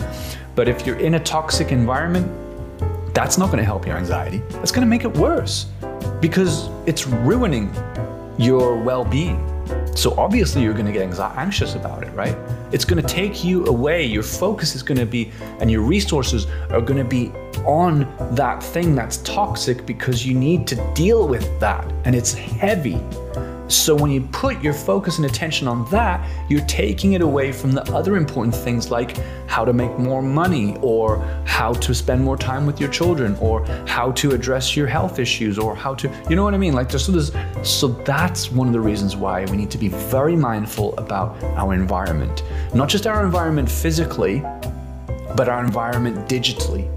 but 0.53 0.67
if 0.67 0.85
you're 0.85 0.99
in 0.99 1.13
a 1.13 1.19
toxic 1.19 1.71
environment 1.71 2.27
that's 3.13 3.37
not 3.37 3.47
going 3.47 3.59
to 3.59 3.65
help 3.65 3.85
your 3.85 3.97
anxiety. 3.97 4.41
It's 4.61 4.71
going 4.71 4.85
to 4.85 4.89
make 4.89 5.03
it 5.03 5.15
worse 5.17 5.67
because 6.19 6.69
it's 6.85 7.05
ruining 7.07 7.73
your 8.37 8.75
well-being. 8.75 9.49
So 9.95 10.15
obviously 10.17 10.63
you're 10.63 10.73
going 10.73 10.87
to 10.87 10.91
get 10.91 11.19
anxious 11.37 11.75
about 11.75 12.03
it 12.03 12.13
right? 12.13 12.35
It's 12.71 12.85
going 12.85 13.01
to 13.01 13.07
take 13.07 13.43
you 13.43 13.65
away. 13.65 14.03
Your 14.03 14.23
focus 14.23 14.75
is 14.75 14.83
going 14.83 14.99
to 14.99 15.05
be 15.05 15.31
and 15.59 15.69
your 15.69 15.81
resources 15.81 16.47
are 16.69 16.81
going 16.81 16.97
to 16.97 17.07
be 17.07 17.31
on 17.65 18.13
that 18.35 18.61
thing 18.61 18.95
that's 18.95 19.17
toxic 19.17 19.85
because 19.85 20.25
you 20.25 20.37
need 20.37 20.67
to 20.67 20.93
deal 20.93 21.27
with 21.27 21.59
that 21.59 21.89
and 22.05 22.15
it's 22.15 22.33
heavy 22.33 22.99
so 23.73 23.95
when 23.95 24.11
you 24.11 24.21
put 24.31 24.61
your 24.61 24.73
focus 24.73 25.17
and 25.17 25.25
attention 25.25 25.67
on 25.67 25.89
that, 25.89 26.25
you're 26.49 26.65
taking 26.65 27.13
it 27.13 27.21
away 27.21 27.51
from 27.51 27.71
the 27.71 27.81
other 27.91 28.15
important 28.15 28.55
things 28.55 28.91
like 28.91 29.17
how 29.47 29.65
to 29.65 29.73
make 29.73 29.97
more 29.97 30.21
money 30.21 30.77
or 30.81 31.17
how 31.45 31.73
to 31.73 31.93
spend 31.93 32.23
more 32.23 32.37
time 32.37 32.65
with 32.65 32.79
your 32.79 32.89
children 32.89 33.35
or 33.41 33.65
how 33.87 34.11
to 34.11 34.31
address 34.31 34.75
your 34.75 34.87
health 34.87 35.19
issues 35.19 35.57
or 35.57 35.75
how 35.75 35.95
to, 35.95 36.07
you 36.29 36.35
know 36.35 36.43
what 36.43 36.53
I 36.53 36.57
mean? 36.57 36.73
Like 36.73 36.89
there's 36.89 37.05
so 37.05 37.11
there's, 37.11 37.31
so 37.67 37.87
that's 37.87 38.51
one 38.51 38.67
of 38.67 38.73
the 38.73 38.79
reasons 38.79 39.15
why 39.15 39.45
we 39.45 39.57
need 39.57 39.71
to 39.71 39.77
be 39.77 39.87
very 39.87 40.35
mindful 40.35 40.97
about 40.97 41.41
our 41.43 41.73
environment. 41.73 42.43
Not 42.73 42.89
just 42.89 43.07
our 43.07 43.25
environment 43.25 43.69
physically, 43.69 44.41
but 45.35 45.49
our 45.49 45.63
environment 45.63 46.29
digitally 46.29 46.89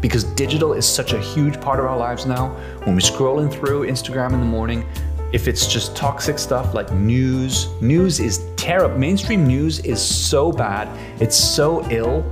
because 0.00 0.24
digital 0.24 0.72
is 0.72 0.86
such 0.86 1.12
a 1.12 1.20
huge 1.20 1.60
part 1.60 1.78
of 1.78 1.84
our 1.84 1.96
lives 1.96 2.24
now. 2.24 2.48
When 2.84 2.94
we're 2.94 3.00
scrolling 3.00 3.52
through 3.52 3.86
Instagram 3.86 4.32
in 4.32 4.40
the 4.40 4.46
morning, 4.46 4.86
if 5.32 5.46
it's 5.46 5.66
just 5.66 5.94
toxic 5.94 6.38
stuff 6.38 6.74
like 6.74 6.92
news, 6.92 7.68
news 7.80 8.18
is 8.18 8.46
terrible. 8.56 8.98
Mainstream 8.98 9.46
news 9.46 9.78
is 9.80 10.02
so 10.02 10.50
bad, 10.50 10.88
it's 11.20 11.36
so 11.36 11.88
ill. 11.90 12.24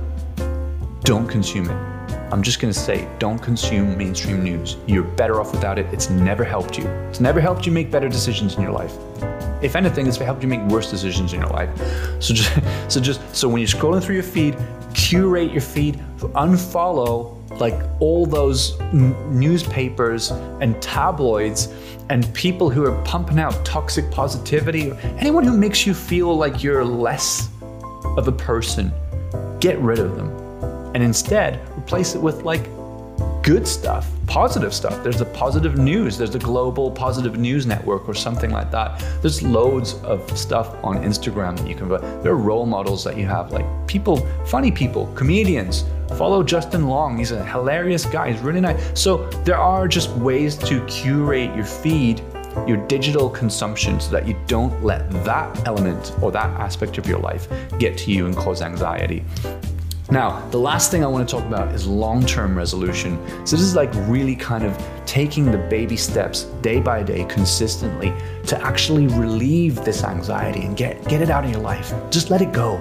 Don't 1.01 1.27
consume 1.27 1.69
it. 1.69 1.89
I'm 2.31 2.43
just 2.43 2.59
gonna 2.59 2.73
say, 2.73 3.07
don't 3.17 3.39
consume 3.39 3.97
mainstream 3.97 4.43
news. 4.43 4.77
You're 4.85 5.03
better 5.03 5.39
off 5.39 5.51
without 5.51 5.79
it. 5.79 5.85
It's 5.93 6.09
never 6.09 6.43
helped 6.43 6.77
you. 6.77 6.85
It's 7.09 7.21
never 7.21 7.39
helped 7.39 7.65
you 7.65 7.71
make 7.71 7.89
better 7.89 8.09
decisions 8.09 8.55
in 8.55 8.61
your 8.61 8.71
life. 8.71 8.95
If 9.61 9.75
anything, 9.75 10.07
it's 10.07 10.17
helped 10.17 10.41
you 10.41 10.47
make 10.47 10.61
worse 10.61 10.89
decisions 10.89 11.33
in 11.33 11.41
your 11.41 11.49
life. 11.49 11.69
So 12.21 12.33
just, 12.33 12.51
so 12.91 12.99
just, 12.99 13.35
so 13.35 13.47
when 13.47 13.59
you're 13.59 13.67
scrolling 13.67 14.03
through 14.03 14.15
your 14.15 14.23
feed, 14.23 14.57
curate 14.93 15.51
your 15.51 15.61
feed, 15.61 15.99
unfollow 16.19 17.35
like 17.59 17.81
all 17.99 18.25
those 18.25 18.79
n- 18.79 19.15
newspapers 19.37 20.31
and 20.61 20.81
tabloids 20.81 21.73
and 22.09 22.31
people 22.33 22.69
who 22.69 22.83
are 22.85 23.03
pumping 23.03 23.39
out 23.39 23.53
toxic 23.65 24.09
positivity, 24.11 24.91
anyone 25.17 25.43
who 25.43 25.55
makes 25.55 25.85
you 25.85 25.93
feel 25.93 26.35
like 26.35 26.63
you're 26.63 26.83
less 26.83 27.49
of 28.17 28.27
a 28.27 28.31
person, 28.31 28.91
get 29.59 29.77
rid 29.79 29.99
of 29.99 30.15
them. 30.15 30.29
And 30.95 31.03
instead, 31.03 31.59
replace 31.77 32.15
it 32.15 32.21
with 32.21 32.43
like 32.43 32.67
good 33.43 33.67
stuff, 33.67 34.09
positive 34.29 34.73
stuff. 34.75 35.03
There's 35.03 35.17
the 35.17 35.25
positive 35.25 35.77
news, 35.77 36.17
there's 36.17 36.29
the 36.29 36.39
global 36.39 36.91
positive 36.91 37.37
news 37.37 37.65
network 37.65 38.07
or 38.07 38.13
something 38.13 38.51
like 38.51 38.69
that. 38.69 39.03
There's 39.21 39.41
loads 39.41 39.95
of 40.03 40.37
stuff 40.37 40.75
on 40.83 41.03
Instagram 41.03 41.57
that 41.57 41.67
you 41.67 41.75
can, 41.75 41.89
there 41.89 42.31
are 42.31 42.37
role 42.37 42.67
models 42.67 43.03
that 43.03 43.17
you 43.17 43.25
have, 43.25 43.51
like 43.51 43.65
people, 43.87 44.17
funny 44.45 44.71
people, 44.71 45.11
comedians. 45.15 45.83
Follow 46.15 46.43
Justin 46.43 46.87
Long, 46.87 47.17
he's 47.17 47.31
a 47.31 47.43
hilarious 47.43 48.05
guy, 48.05 48.31
he's 48.31 48.41
really 48.41 48.61
nice. 48.61 48.99
So 48.99 49.27
there 49.45 49.57
are 49.57 49.87
just 49.87 50.11
ways 50.11 50.55
to 50.57 50.85
curate 50.85 51.55
your 51.55 51.65
feed 51.65 52.21
your 52.67 52.77
digital 52.87 53.29
consumption 53.29 53.99
so 53.99 54.11
that 54.11 54.27
you 54.27 54.35
don't 54.47 54.83
let 54.83 55.09
that 55.23 55.67
element 55.67 56.13
or 56.21 56.31
that 56.31 56.49
aspect 56.59 56.97
of 56.97 57.07
your 57.07 57.19
life 57.19 57.47
get 57.77 57.97
to 57.97 58.11
you 58.11 58.25
and 58.25 58.35
cause 58.35 58.61
anxiety. 58.61 59.23
Now, 60.11 60.43
the 60.49 60.57
last 60.57 60.89
thing 60.89 61.03
I 61.03 61.07
want 61.07 61.29
to 61.29 61.35
talk 61.35 61.45
about 61.45 61.75
is 61.75 61.85
long 61.85 62.25
term 62.25 62.57
resolution. 62.57 63.19
So, 63.45 63.55
this 63.55 63.63
is 63.63 63.75
like 63.75 63.91
really 64.07 64.35
kind 64.35 64.63
of 64.63 64.75
taking 65.05 65.51
the 65.51 65.59
baby 65.59 65.97
steps 65.97 66.45
day 66.61 66.81
by 66.81 67.03
day 67.03 67.25
consistently 67.25 68.11
to 68.47 68.59
actually 68.63 69.05
relieve 69.05 69.75
this 69.85 70.03
anxiety 70.03 70.61
and 70.61 70.75
get, 70.75 71.07
get 71.07 71.21
it 71.21 71.29
out 71.29 71.45
of 71.45 71.51
your 71.51 71.61
life. 71.61 71.93
Just 72.09 72.31
let 72.31 72.41
it 72.41 72.51
go. 72.51 72.77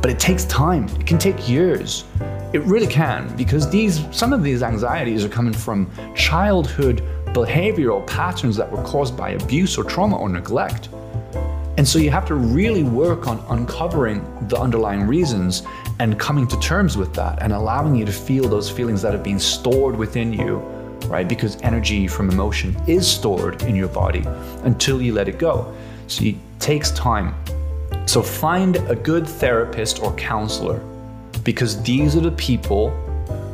But 0.00 0.10
it 0.10 0.18
takes 0.18 0.46
time, 0.46 0.88
it 0.98 1.06
can 1.06 1.18
take 1.18 1.46
years. 1.46 2.06
It 2.54 2.62
really 2.62 2.86
can, 2.86 3.34
because 3.36 3.68
these 3.68 4.04
some 4.10 4.32
of 4.32 4.42
these 4.42 4.62
anxieties 4.62 5.26
are 5.26 5.28
coming 5.28 5.52
from 5.54 5.90
childhood 6.14 7.02
behavioral 7.26 8.06
patterns 8.06 8.56
that 8.56 8.70
were 8.70 8.82
caused 8.82 9.14
by 9.16 9.30
abuse 9.30 9.76
or 9.76 9.84
trauma 9.84 10.16
or 10.16 10.28
neglect. 10.28 10.88
And 11.78 11.88
so 11.88 11.98
you 11.98 12.10
have 12.10 12.26
to 12.26 12.34
really 12.34 12.82
work 12.82 13.26
on 13.26 13.42
uncovering 13.48 14.22
the 14.48 14.58
underlying 14.58 15.06
reasons 15.06 15.62
and 16.00 16.18
coming 16.18 16.46
to 16.48 16.60
terms 16.60 16.96
with 16.96 17.14
that 17.14 17.40
and 17.42 17.52
allowing 17.52 17.94
you 17.94 18.04
to 18.04 18.12
feel 18.12 18.48
those 18.48 18.70
feelings 18.70 19.00
that 19.02 19.12
have 19.12 19.22
been 19.22 19.38
stored 19.38 19.96
within 19.96 20.32
you, 20.32 20.56
right? 21.06 21.26
Because 21.26 21.60
energy 21.62 22.06
from 22.06 22.28
emotion 22.28 22.76
is 22.86 23.10
stored 23.10 23.62
in 23.62 23.74
your 23.74 23.88
body 23.88 24.22
until 24.64 25.00
you 25.00 25.14
let 25.14 25.28
it 25.28 25.38
go. 25.38 25.74
So 26.08 26.24
it 26.24 26.36
takes 26.58 26.90
time. 26.90 27.34
So 28.06 28.22
find 28.22 28.76
a 28.76 28.94
good 28.94 29.26
therapist 29.26 30.02
or 30.02 30.14
counselor 30.16 30.78
because 31.42 31.82
these 31.82 32.16
are 32.16 32.20
the 32.20 32.32
people 32.32 32.90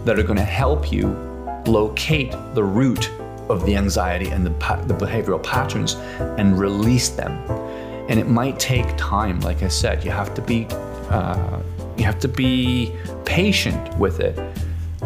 that 0.04 0.18
are 0.18 0.24
going 0.24 0.38
to 0.38 0.44
help 0.44 0.90
you 0.90 1.08
locate 1.66 2.32
the 2.54 2.64
root 2.64 3.10
of 3.48 3.64
the 3.64 3.76
anxiety 3.76 4.28
and 4.28 4.44
the, 4.44 4.50
the 4.86 4.94
behavioral 4.94 5.42
patterns 5.42 5.94
and 6.38 6.58
release 6.58 7.10
them. 7.10 7.38
And 8.08 8.18
it 8.18 8.26
might 8.26 8.58
take 8.58 8.86
time, 8.96 9.40
like 9.40 9.62
I 9.62 9.68
said, 9.68 10.04
you 10.04 10.10
have 10.10 10.34
to 10.34 10.42
be 10.42 10.66
uh, 11.10 11.60
you 11.96 12.04
have 12.04 12.18
to 12.20 12.28
be 12.28 12.94
patient 13.24 13.96
with 13.98 14.20
it. 14.20 14.38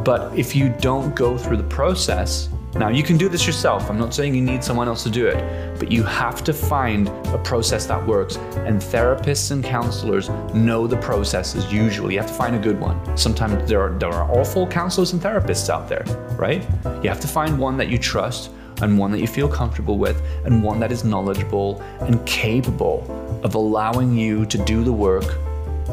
But 0.04 0.36
if 0.36 0.54
you 0.54 0.68
don't 0.80 1.14
go 1.14 1.38
through 1.38 1.56
the 1.56 1.64
process, 1.64 2.48
now 2.74 2.88
you 2.88 3.02
can 3.02 3.18
do 3.18 3.28
this 3.28 3.46
yourself. 3.46 3.90
I'm 3.90 3.98
not 3.98 4.14
saying 4.14 4.34
you 4.34 4.42
need 4.42 4.64
someone 4.64 4.88
else 4.88 5.02
to 5.02 5.10
do 5.10 5.26
it, 5.26 5.78
but 5.78 5.92
you 5.92 6.02
have 6.02 6.42
to 6.44 6.52
find 6.52 7.08
a 7.08 7.38
process 7.44 7.86
that 7.86 8.06
works. 8.06 8.36
And 8.66 8.80
therapists 8.80 9.50
and 9.50 9.62
counselors 9.62 10.30
know 10.54 10.86
the 10.86 10.96
processes 10.96 11.70
usually. 11.72 12.14
You 12.14 12.20
have 12.20 12.30
to 12.30 12.34
find 12.34 12.56
a 12.56 12.58
good 12.58 12.80
one. 12.80 13.16
Sometimes 13.16 13.68
there 13.68 13.80
are, 13.80 13.98
there 13.98 14.10
are 14.10 14.30
awful 14.30 14.66
counselors 14.66 15.12
and 15.12 15.20
therapists 15.20 15.68
out 15.68 15.88
there, 15.88 16.04
right? 16.36 16.66
You 17.02 17.10
have 17.10 17.20
to 17.20 17.28
find 17.28 17.58
one 17.58 17.76
that 17.76 17.88
you 17.88 17.98
trust 17.98 18.50
and 18.82 18.98
one 18.98 19.10
that 19.12 19.20
you 19.20 19.26
feel 19.26 19.48
comfortable 19.48 19.96
with 19.96 20.20
and 20.44 20.62
one 20.62 20.78
that 20.80 20.92
is 20.92 21.04
knowledgeable 21.04 21.80
and 22.00 22.24
capable 22.26 23.00
of 23.42 23.54
allowing 23.54 24.16
you 24.16 24.44
to 24.46 24.58
do 24.58 24.84
the 24.84 24.92
work 24.92 25.38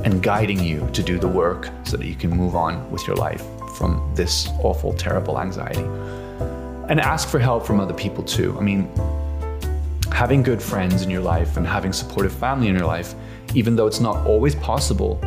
and 0.06 0.22
guiding 0.22 0.64
you 0.64 0.88
to 0.94 1.04
do 1.04 1.18
the 1.18 1.28
work 1.28 1.70
so 1.84 1.98
that 1.98 2.06
you 2.06 2.16
can 2.16 2.30
move 2.30 2.56
on 2.56 2.90
with 2.92 3.06
your 3.08 3.16
life 3.16 3.44
from 3.76 4.12
this 4.16 4.50
awful, 4.64 4.94
terrible 4.94 5.40
anxiety. 5.40 5.82
And 6.90 7.00
ask 7.00 7.28
for 7.28 7.40
help 7.40 7.66
from 7.66 7.80
other 7.80 7.94
people 7.94 8.24
too. 8.24 8.58
I 8.58 8.62
mean, 8.62 8.90
having 10.12 10.42
good 10.42 10.62
friends 10.62 11.04
in 11.04 11.10
your 11.10 11.22
life 11.22 11.58
and 11.58 11.68
having 11.68 11.94
supportive 11.94 12.34
family 12.34 12.68
in 12.68 12.76
your 12.76 12.88
life, 12.88 13.14
even 13.54 13.76
though 13.76 13.88
it's 13.88 14.00
not 14.00 14.26
always 14.26 14.56
possible, 14.56 15.22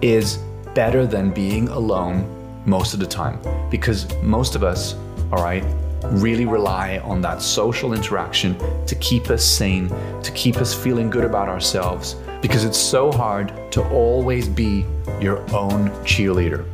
is 0.00 0.38
better 0.74 1.06
than 1.06 1.30
being 1.30 1.68
alone 1.68 2.26
most 2.66 2.94
of 2.94 3.00
the 3.00 3.06
time. 3.06 3.38
Because 3.70 4.12
most 4.22 4.54
of 4.54 4.64
us, 4.64 4.94
all 5.30 5.42
right, 5.42 5.64
really 6.12 6.46
rely 6.46 6.98
on 6.98 7.20
that 7.22 7.42
social 7.42 7.92
interaction 7.92 8.56
to 8.86 8.94
keep 8.96 9.30
us 9.30 9.44
sane, 9.44 9.88
to 10.22 10.32
keep 10.32 10.56
us 10.56 10.74
feeling 10.74 11.10
good 11.10 11.24
about 11.24 11.48
ourselves, 11.48 12.16
because 12.40 12.64
it's 12.64 12.78
so 12.78 13.10
hard 13.10 13.52
to 13.72 13.82
always 13.88 14.48
be 14.48 14.84
your 15.20 15.38
own 15.54 15.90
cheerleader. 16.04 16.66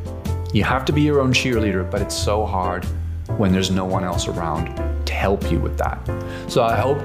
You 0.53 0.63
have 0.63 0.85
to 0.85 0.93
be 0.93 1.01
your 1.01 1.21
own 1.21 1.31
cheerleader, 1.31 1.89
but 1.89 2.01
it's 2.01 2.15
so 2.15 2.45
hard 2.45 2.85
when 3.37 3.51
there's 3.51 3.71
no 3.71 3.85
one 3.85 4.03
else 4.03 4.27
around 4.27 4.75
to 5.05 5.13
help 5.13 5.49
you 5.49 5.59
with 5.59 5.77
that. 5.77 5.99
So 6.47 6.63
I 6.63 6.75
hope 6.75 6.99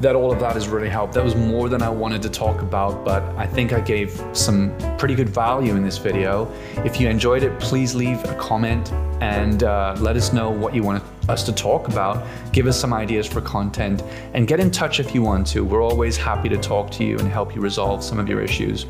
that 0.00 0.16
all 0.16 0.32
of 0.32 0.40
that 0.40 0.54
has 0.54 0.68
really 0.68 0.88
helped. 0.88 1.14
That 1.14 1.24
was 1.24 1.36
more 1.36 1.68
than 1.68 1.80
I 1.80 1.88
wanted 1.88 2.22
to 2.22 2.28
talk 2.28 2.60
about, 2.60 3.04
but 3.04 3.22
I 3.36 3.46
think 3.46 3.72
I 3.72 3.80
gave 3.80 4.20
some 4.32 4.76
pretty 4.98 5.14
good 5.14 5.28
value 5.28 5.76
in 5.76 5.84
this 5.84 5.98
video. 5.98 6.52
If 6.84 7.00
you 7.00 7.08
enjoyed 7.08 7.44
it, 7.44 7.58
please 7.60 7.94
leave 7.94 8.22
a 8.24 8.34
comment 8.34 8.92
and 9.20 9.62
uh, 9.62 9.96
let 10.00 10.16
us 10.16 10.32
know 10.32 10.50
what 10.50 10.74
you 10.74 10.82
want 10.82 11.02
us 11.28 11.44
to 11.44 11.52
talk 11.52 11.88
about. 11.88 12.26
Give 12.52 12.66
us 12.66 12.78
some 12.78 12.92
ideas 12.92 13.26
for 13.26 13.40
content 13.40 14.02
and 14.34 14.46
get 14.46 14.60
in 14.60 14.70
touch 14.70 15.00
if 15.00 15.14
you 15.14 15.22
want 15.22 15.46
to. 15.48 15.64
We're 15.64 15.82
always 15.82 16.16
happy 16.16 16.48
to 16.48 16.56
talk 16.56 16.90
to 16.92 17.04
you 17.04 17.18
and 17.18 17.28
help 17.28 17.54
you 17.54 17.60
resolve 17.60 18.02
some 18.02 18.18
of 18.18 18.28
your 18.28 18.40
issues. 18.40 18.86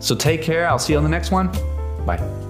So 0.00 0.14
take 0.14 0.42
care. 0.42 0.68
I'll 0.68 0.78
see 0.78 0.94
you 0.94 0.98
on 0.98 1.04
the 1.04 1.10
next 1.10 1.30
one. 1.30 1.48
Bye. 2.04 2.49